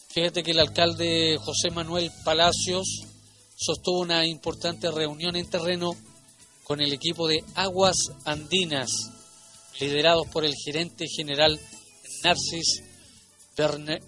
Fíjate 0.09 0.43
que 0.43 0.51
el 0.51 0.59
alcalde 0.59 1.39
José 1.39 1.71
Manuel 1.71 2.11
Palacios 2.23 3.07
sostuvo 3.57 4.01
una 4.01 4.25
importante 4.25 4.91
reunión 4.91 5.35
en 5.35 5.49
terreno 5.49 5.95
con 6.63 6.79
el 6.79 6.93
equipo 6.93 7.27
de 7.27 7.43
Aguas 7.55 7.97
Andinas, 8.23 8.89
liderados 9.79 10.27
por 10.27 10.45
el 10.45 10.53
gerente 10.63 11.05
general 11.07 11.59
Narcis 12.23 12.83
Berne, 13.57 13.99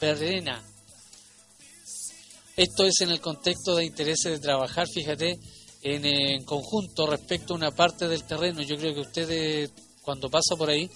Berena. 0.00 0.62
Esto 2.56 2.84
es 2.86 3.00
en 3.00 3.10
el 3.10 3.20
contexto 3.20 3.76
de 3.76 3.84
intereses 3.84 4.32
de 4.32 4.38
trabajar, 4.38 4.86
fíjate, 4.92 5.38
en, 5.82 6.44
conjunto 6.44 7.06
respecto 7.06 7.54
a 7.54 7.56
una 7.56 7.70
parte 7.70 8.06
del 8.08 8.24
terreno. 8.24 8.62
Yo 8.62 8.76
creo 8.76 8.94
que 8.94 9.00
usted 9.00 9.70
cuando 10.02 10.28
pasa 10.28 10.56
por 10.56 10.70
ahí 10.70 10.88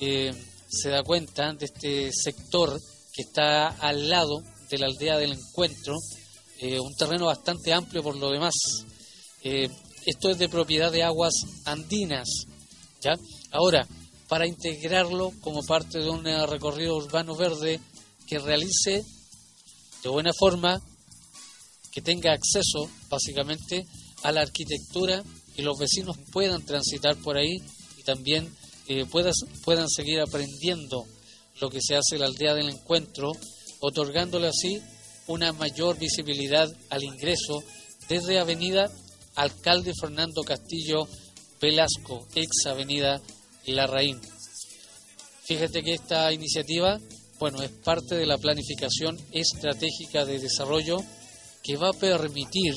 eh, 0.00 0.32
se 0.68 0.90
da 0.90 1.02
cuenta 1.02 1.52
de 1.54 1.66
este 1.66 2.10
sector 2.12 2.78
que 3.12 3.22
está 3.22 3.68
al 3.68 4.08
lado 4.08 4.42
de 4.70 4.78
la 4.78 4.86
aldea 4.86 5.18
del 5.18 5.32
encuentro, 5.32 5.96
eh, 6.58 6.78
un 6.78 6.94
terreno 6.94 7.26
bastante 7.26 7.72
amplio 7.72 8.02
por 8.02 8.16
lo 8.16 8.30
demás. 8.30 8.54
Eh, 9.42 9.68
esto 10.06 10.30
es 10.30 10.38
de 10.38 10.48
propiedad 10.48 10.92
de 10.92 11.02
aguas 11.02 11.34
andinas. 11.64 12.28
¿ya? 13.02 13.12
Ahora, 13.52 13.86
para 14.28 14.46
integrarlo 14.46 15.32
como 15.40 15.62
parte 15.62 15.98
de 15.98 16.08
un 16.08 16.24
recorrido 16.24 16.96
urbano 16.96 17.34
verde 17.34 17.80
que 18.26 18.38
realice 18.38 19.04
de 20.02 20.08
buena 20.08 20.32
forma, 20.32 20.80
que 21.90 22.00
tenga 22.00 22.32
acceso 22.32 22.88
básicamente 23.08 23.86
a 24.22 24.32
la 24.32 24.42
arquitectura 24.42 25.22
y 25.56 25.62
los 25.62 25.78
vecinos 25.78 26.16
puedan 26.32 26.64
transitar 26.64 27.16
por 27.16 27.36
ahí 27.36 27.56
y 27.98 28.02
también 28.02 28.48
eh, 28.86 29.04
puedan 29.06 29.88
seguir 29.88 30.20
aprendiendo 30.20 31.06
lo 31.60 31.68
que 31.68 31.80
se 31.82 31.96
hace 31.96 32.14
en 32.14 32.20
la 32.20 32.26
aldea 32.26 32.54
del 32.54 32.70
encuentro 32.70 33.32
otorgándole 33.80 34.48
así 34.48 34.80
una 35.26 35.52
mayor 35.52 35.98
visibilidad 35.98 36.68
al 36.90 37.02
ingreso 37.02 37.62
desde 38.08 38.38
Avenida 38.38 38.90
Alcalde 39.36 39.92
Fernando 39.98 40.42
Castillo 40.42 41.06
Velasco, 41.60 42.26
ex 42.34 42.66
Avenida 42.66 43.20
Larraín. 43.66 44.20
Fíjate 45.44 45.82
que 45.82 45.94
esta 45.94 46.32
iniciativa, 46.32 46.98
bueno, 47.38 47.62
es 47.62 47.70
parte 47.70 48.14
de 48.16 48.26
la 48.26 48.38
planificación 48.38 49.18
estratégica 49.32 50.24
de 50.24 50.38
desarrollo 50.38 50.98
que 51.62 51.76
va 51.76 51.90
a 51.90 51.92
permitir 51.92 52.74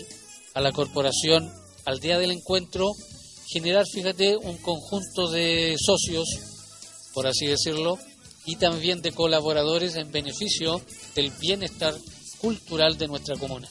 a 0.53 0.61
la 0.61 0.71
corporación 0.71 1.51
al 1.85 1.99
día 1.99 2.17
del 2.17 2.31
encuentro 2.31 2.91
generar, 3.47 3.85
fíjate, 3.85 4.35
un 4.37 4.57
conjunto 4.57 5.29
de 5.29 5.75
socios, 5.79 6.27
por 7.13 7.27
así 7.27 7.45
decirlo, 7.45 7.97
y 8.45 8.55
también 8.57 9.01
de 9.01 9.11
colaboradores 9.11 9.95
en 9.95 10.11
beneficio 10.11 10.81
del 11.15 11.31
bienestar 11.31 11.95
cultural 12.39 12.97
de 12.97 13.07
nuestra 13.07 13.37
comuna. 13.37 13.67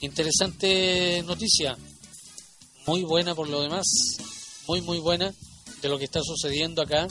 Interesante 0.00 1.22
noticia, 1.24 1.76
muy 2.86 3.02
buena 3.04 3.34
por 3.34 3.48
lo 3.48 3.62
demás, 3.62 3.86
muy 4.66 4.80
muy 4.80 4.98
buena 4.98 5.32
de 5.80 5.88
lo 5.88 5.98
que 5.98 6.04
está 6.04 6.20
sucediendo 6.22 6.82
acá 6.82 7.06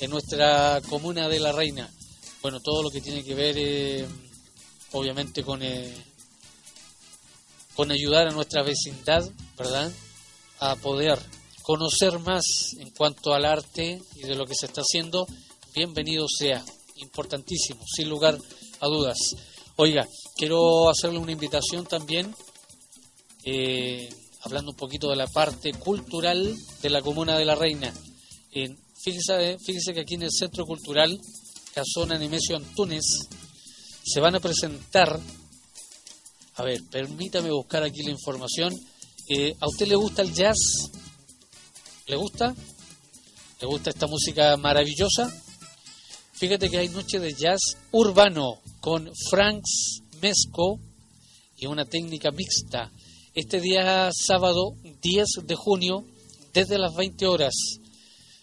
en 0.00 0.10
nuestra 0.10 0.80
comuna 0.88 1.28
de 1.28 1.40
La 1.40 1.52
Reina. 1.52 1.90
Bueno, 2.42 2.60
todo 2.60 2.82
lo 2.82 2.90
que 2.90 3.00
tiene 3.00 3.24
que 3.24 3.34
ver 3.34 3.56
eh, 3.58 4.06
obviamente 4.92 5.42
con, 5.42 5.62
eh, 5.62 5.94
con 7.74 7.90
ayudar 7.90 8.28
a 8.28 8.32
nuestra 8.32 8.62
vecindad, 8.62 9.28
¿verdad? 9.56 9.92
A 10.60 10.76
poder 10.76 11.18
conocer 11.62 12.18
más 12.18 12.44
en 12.78 12.90
cuanto 12.90 13.34
al 13.34 13.44
arte 13.44 14.00
y 14.14 14.22
de 14.22 14.34
lo 14.34 14.46
que 14.46 14.54
se 14.54 14.66
está 14.66 14.82
haciendo 14.82 15.26
bienvenido 15.76 16.24
sea, 16.26 16.64
importantísimo, 16.94 17.84
sin 17.86 18.08
lugar 18.08 18.38
a 18.80 18.86
dudas. 18.86 19.18
Oiga, 19.76 20.08
quiero 20.34 20.88
hacerle 20.88 21.18
una 21.18 21.32
invitación 21.32 21.84
también, 21.84 22.34
eh, 23.44 24.08
hablando 24.40 24.70
un 24.70 24.76
poquito 24.78 25.10
de 25.10 25.16
la 25.16 25.26
parte 25.26 25.74
cultural 25.74 26.56
de 26.80 26.90
la 26.90 27.02
Comuna 27.02 27.36
de 27.36 27.44
la 27.44 27.56
Reina. 27.56 27.92
fíjese, 29.04 29.58
fíjese 29.58 29.92
que 29.92 30.00
aquí 30.00 30.14
en 30.14 30.22
el 30.22 30.32
Centro 30.32 30.64
Cultural 30.64 31.20
Casona 31.74 32.16
Nemesio 32.16 32.56
Antunes 32.56 33.04
se 34.02 34.20
van 34.20 34.34
a 34.34 34.40
presentar, 34.40 35.20
a 36.54 36.62
ver, 36.62 36.80
permítame 36.90 37.50
buscar 37.50 37.82
aquí 37.82 38.02
la 38.02 38.12
información. 38.12 38.72
Eh, 39.28 39.54
¿A 39.60 39.66
usted 39.66 39.86
le 39.88 39.96
gusta 39.96 40.22
el 40.22 40.32
jazz? 40.32 40.56
¿Le 42.06 42.16
gusta? 42.16 42.54
¿Le 43.60 43.66
gusta 43.66 43.90
esta 43.90 44.06
música 44.06 44.56
maravillosa? 44.56 45.30
Fíjate 46.38 46.68
que 46.68 46.76
hay 46.76 46.90
noche 46.90 47.18
de 47.18 47.32
jazz 47.32 47.78
urbano 47.92 48.60
con 48.80 49.10
Franks 49.30 50.02
Mesco 50.20 50.78
y 51.56 51.64
una 51.64 51.86
técnica 51.86 52.30
mixta. 52.30 52.92
Este 53.34 53.58
día 53.58 54.10
sábado 54.12 54.74
10 55.00 55.26
de 55.46 55.54
junio 55.54 56.04
desde 56.52 56.78
las 56.78 56.94
20 56.94 57.26
horas. 57.26 57.54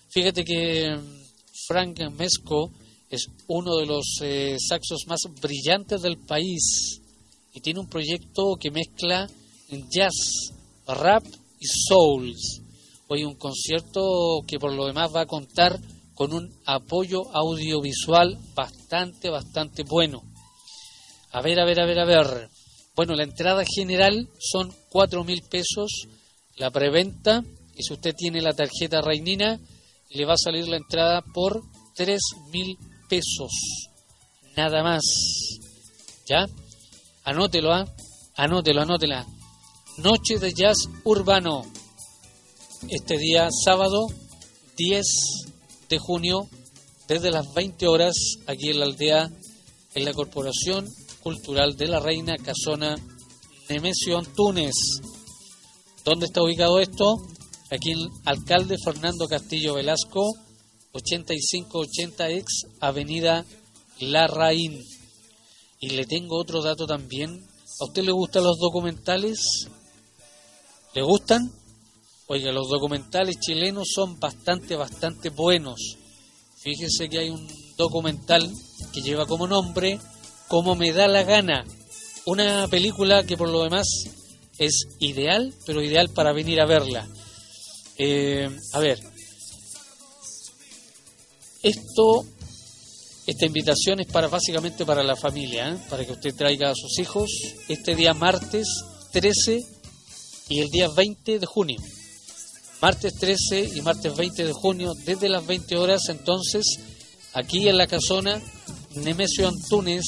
Fíjate 0.10 0.44
que 0.44 0.96
mm, 0.96 1.24
Frank 1.68 2.00
Mesco 2.18 2.72
es 3.12 3.28
uno 3.46 3.78
de 3.78 3.86
los 3.86 4.18
eh, 4.24 4.58
saxos 4.58 5.06
más 5.06 5.20
brillantes 5.40 6.02
del 6.02 6.18
país 6.18 7.00
y 7.54 7.62
tiene 7.62 7.80
un 7.80 7.90
proyecto 7.90 8.56
que 8.60 8.72
mezcla 8.72 9.30
jazz, 9.92 10.52
rap 10.88 11.24
y 11.60 11.68
souls. 11.68 12.60
Hoy 13.08 13.24
un 13.24 13.36
concierto 13.36 14.42
que 14.48 14.58
por 14.58 14.74
lo 14.74 14.88
demás 14.88 15.12
va 15.16 15.22
a 15.22 15.28
contar 15.28 15.80
con 16.16 16.34
un 16.34 16.54
apoyo 16.66 17.24
audiovisual 17.34 18.38
bastante, 18.54 19.30
bastante 19.30 19.84
bueno. 19.84 20.24
A 21.32 21.42
ver, 21.42 21.60
a 21.60 21.66
ver, 21.66 21.80
a 21.80 21.86
ver, 21.86 22.00
a 22.00 22.06
ver. 22.06 22.50
Bueno, 22.96 23.16
la 23.16 23.24
entrada 23.24 23.64
general 23.66 24.30
son 24.40 24.74
cuatro 24.90 25.24
mil 25.24 25.42
pesos, 25.50 26.08
la 26.58 26.70
preventa, 26.70 27.44
y 27.76 27.84
si 27.84 27.94
usted 27.94 28.14
tiene 28.16 28.42
la 28.42 28.54
tarjeta 28.54 29.02
Reinina, 29.02 29.60
le 30.12 30.26
va 30.26 30.34
a 30.34 30.38
salir 30.38 30.68
la 30.68 30.78
entrada 30.78 31.22
por 31.34 31.62
tres 31.96 32.22
mil 32.52 32.78
pesos. 33.10 33.52
Nada 34.56 34.84
más. 34.84 35.02
¿Ya? 36.28 36.46
Anótelo, 37.24 37.74
¿ah? 37.74 37.86
Anótelo, 38.36 38.82
anótela. 38.82 39.26
Noche 39.98 40.38
de 40.40 40.54
Jazz 40.54 40.78
Urbano. 41.04 41.66
Este 42.90 43.18
día 43.18 43.50
sábado 43.64 44.08
10 44.78 45.06
de 45.90 45.98
junio 46.00 46.50
desde 47.08 47.32
las 47.32 47.54
20 47.54 47.88
horas 47.88 48.16
aquí 48.48 48.70
en 48.70 48.80
la 48.80 48.86
aldea, 48.86 49.30
en 49.94 50.06
la 50.06 50.14
Corporación 50.14 50.88
Cultural 51.22 51.76
de 51.76 51.88
la 51.88 52.00
Reina 52.00 52.36
Casona 52.38 52.96
Nemesio 53.70 54.18
Antunes. 54.18 54.74
¿Dónde 56.04 56.26
está 56.26 56.42
ubicado 56.42 56.80
esto? 56.80 57.16
Aquí 57.72 57.92
en 57.92 58.10
Alcalde 58.26 58.76
Fernando 58.84 59.28
Castillo 59.28 59.76
Velasco, 59.76 60.34
8580 60.92 62.30
ex 62.30 62.46
Avenida 62.80 63.46
Larraín. 64.00 64.80
Y 65.80 65.90
le 65.90 66.06
tengo 66.06 66.38
otro 66.38 66.62
dato 66.62 66.86
también. 66.86 67.44
¿A 67.80 67.86
usted 67.86 68.04
le 68.04 68.12
gustan 68.12 68.44
los 68.44 68.58
documentales? 68.60 69.68
¿Le 70.94 71.02
gustan? 71.02 71.52
Oiga, 72.28 72.54
los 72.54 72.70
documentales 72.70 73.38
chilenos 73.40 73.90
son 73.94 74.18
bastante, 74.18 74.78
bastante 74.78 75.30
buenos. 75.30 75.98
Fíjese 76.56 77.10
que 77.10 77.20
hay 77.20 77.30
un 77.30 77.46
documental 77.78 78.50
que 78.94 79.02
lleva 79.02 79.26
como 79.26 79.48
nombre 79.48 80.00
Como 80.48 80.76
me 80.76 80.94
da 80.94 81.08
la 81.10 81.24
gana. 81.24 81.66
Una 82.26 82.68
película 82.70 83.24
que 83.24 83.36
por 83.36 83.50
lo 83.50 83.64
demás 83.64 83.88
es 84.58 84.88
ideal, 85.00 85.54
pero 85.66 85.82
ideal 85.82 86.10
para 86.10 86.32
venir 86.32 86.62
a 86.62 86.66
verla. 86.66 87.06
Eh, 87.98 88.50
a 88.72 88.80
ver, 88.80 89.00
esto, 91.62 92.26
esta 93.28 93.46
invitación 93.46 94.00
es 94.00 94.08
para 94.08 94.30
básicamente 94.30 94.86
para 94.86 95.04
la 95.04 95.18
familia, 95.18 95.72
¿eh? 95.72 95.78
para 95.90 96.06
que 96.06 96.14
usted 96.14 96.34
traiga 96.34 96.70
a 96.70 96.76
sus 96.76 96.98
hijos 97.00 97.30
este 97.68 97.96
día 97.96 98.14
martes 98.14 98.68
13 99.12 99.60
y 100.50 100.60
el 100.60 100.70
día 100.70 100.88
20 100.88 101.40
de 101.40 101.46
junio. 101.46 101.80
Martes 102.84 103.14
13 103.16 103.72
y 103.76 103.82
martes 103.82 104.14
20 104.14 104.44
de 104.44 104.52
junio, 104.52 104.92
desde 105.06 105.30
las 105.30 105.48
20 105.48 105.78
horas, 105.78 106.10
entonces, 106.10 106.66
aquí 107.32 107.70
en 107.70 107.78
la 107.78 107.88
casona 107.88 108.42
Nemesio 108.96 109.48
Antunes, 109.48 110.04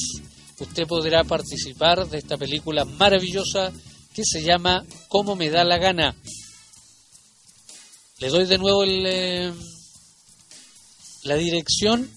usted 0.60 0.86
podrá 0.86 1.24
participar 1.24 2.06
de 2.06 2.18
esta 2.18 2.36
película 2.36 2.84
maravillosa 2.84 3.72
que 4.12 4.24
se 4.26 4.42
llama 4.42 4.84
Cómo 5.08 5.36
me 5.36 5.48
da 5.48 5.64
la 5.64 5.78
gana. 5.78 6.14
Le 8.18 8.28
doy 8.28 8.44
de 8.44 8.58
nuevo 8.58 8.82
el, 8.82 9.06
eh, 9.06 9.52
la 11.22 11.36
dirección 11.36 12.10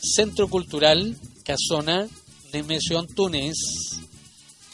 Centro 0.00 0.46
Cultural 0.46 1.16
Casona 1.42 2.06
Nemesio 2.52 3.00
Antunes. 3.00 3.56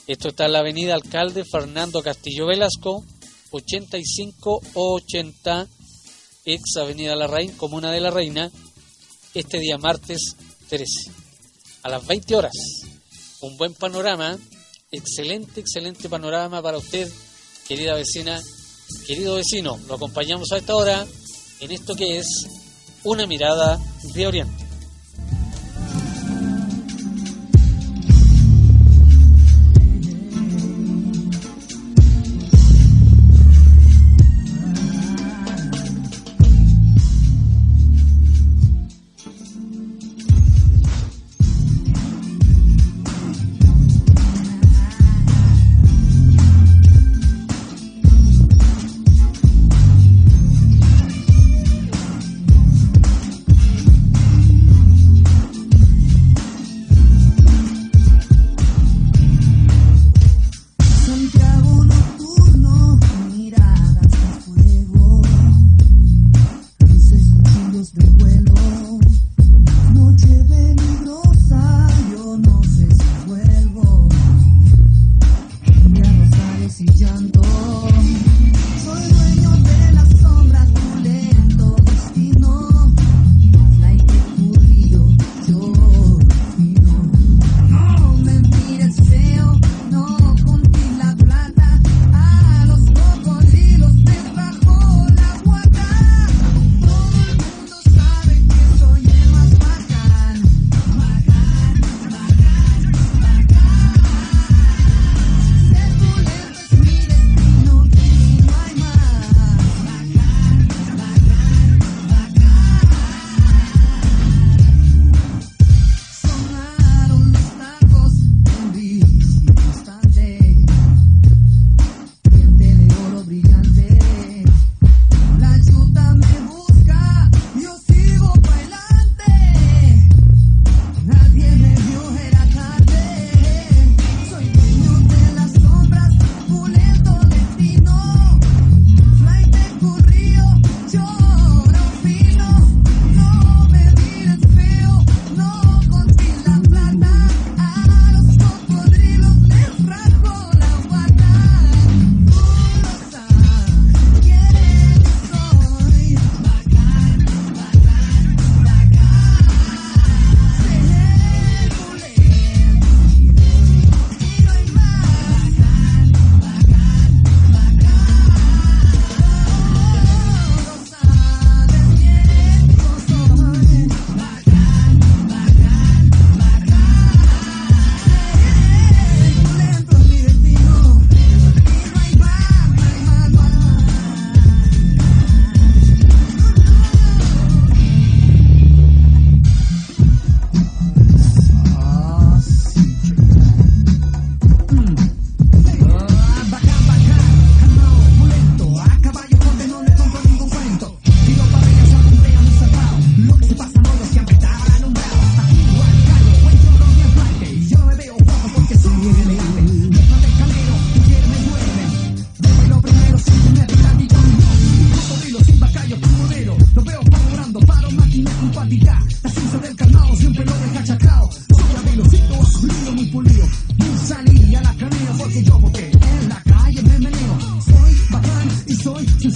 Esto 0.07 0.29
está 0.29 0.45
en 0.45 0.53
la 0.53 0.59
avenida 0.59 0.95
Alcalde 0.95 1.47
Fernando 1.51 2.03
Castillo 2.03 2.45
Velasco, 2.45 3.03
8580, 3.55 5.69
ex 6.45 6.77
Avenida 6.77 7.15
La 7.15 7.29
Reina, 7.29 7.57
Comuna 7.57 7.93
de 7.93 8.01
la 8.01 8.11
Reina, 8.11 8.51
este 9.33 9.61
día 9.61 9.79
martes 9.79 10.35
13, 10.69 11.13
a 11.85 11.89
las 11.89 12.05
20 12.05 12.35
horas. 12.35 12.53
Un 13.43 13.57
buen 13.57 13.75
panorama, 13.75 14.37
excelente, 14.91 15.61
excelente 15.61 16.09
panorama 16.09 16.61
para 16.63 16.79
usted, 16.79 17.09
querida 17.69 17.95
vecina, 17.95 18.43
querido 19.07 19.37
vecino. 19.37 19.79
Lo 19.87 19.95
acompañamos 19.95 20.51
a 20.51 20.57
esta 20.57 20.75
hora 20.75 21.07
en 21.61 21.71
esto 21.71 21.95
que 21.95 22.19
es 22.19 22.49
una 23.05 23.29
mirada 23.29 23.79
de 24.03 24.27
Oriente. 24.27 24.64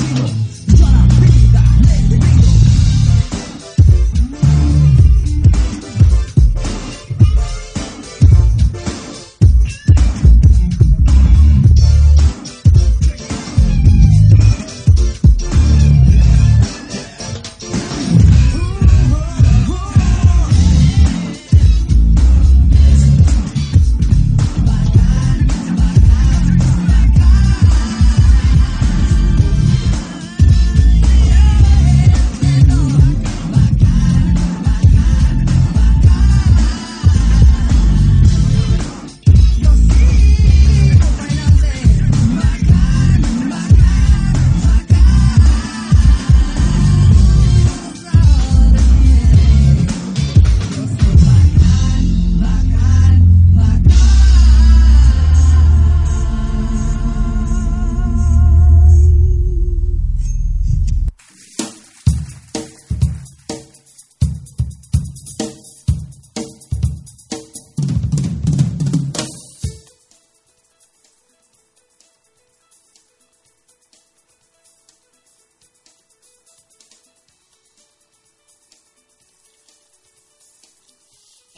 Thank 0.08 0.52
you. 0.52 0.57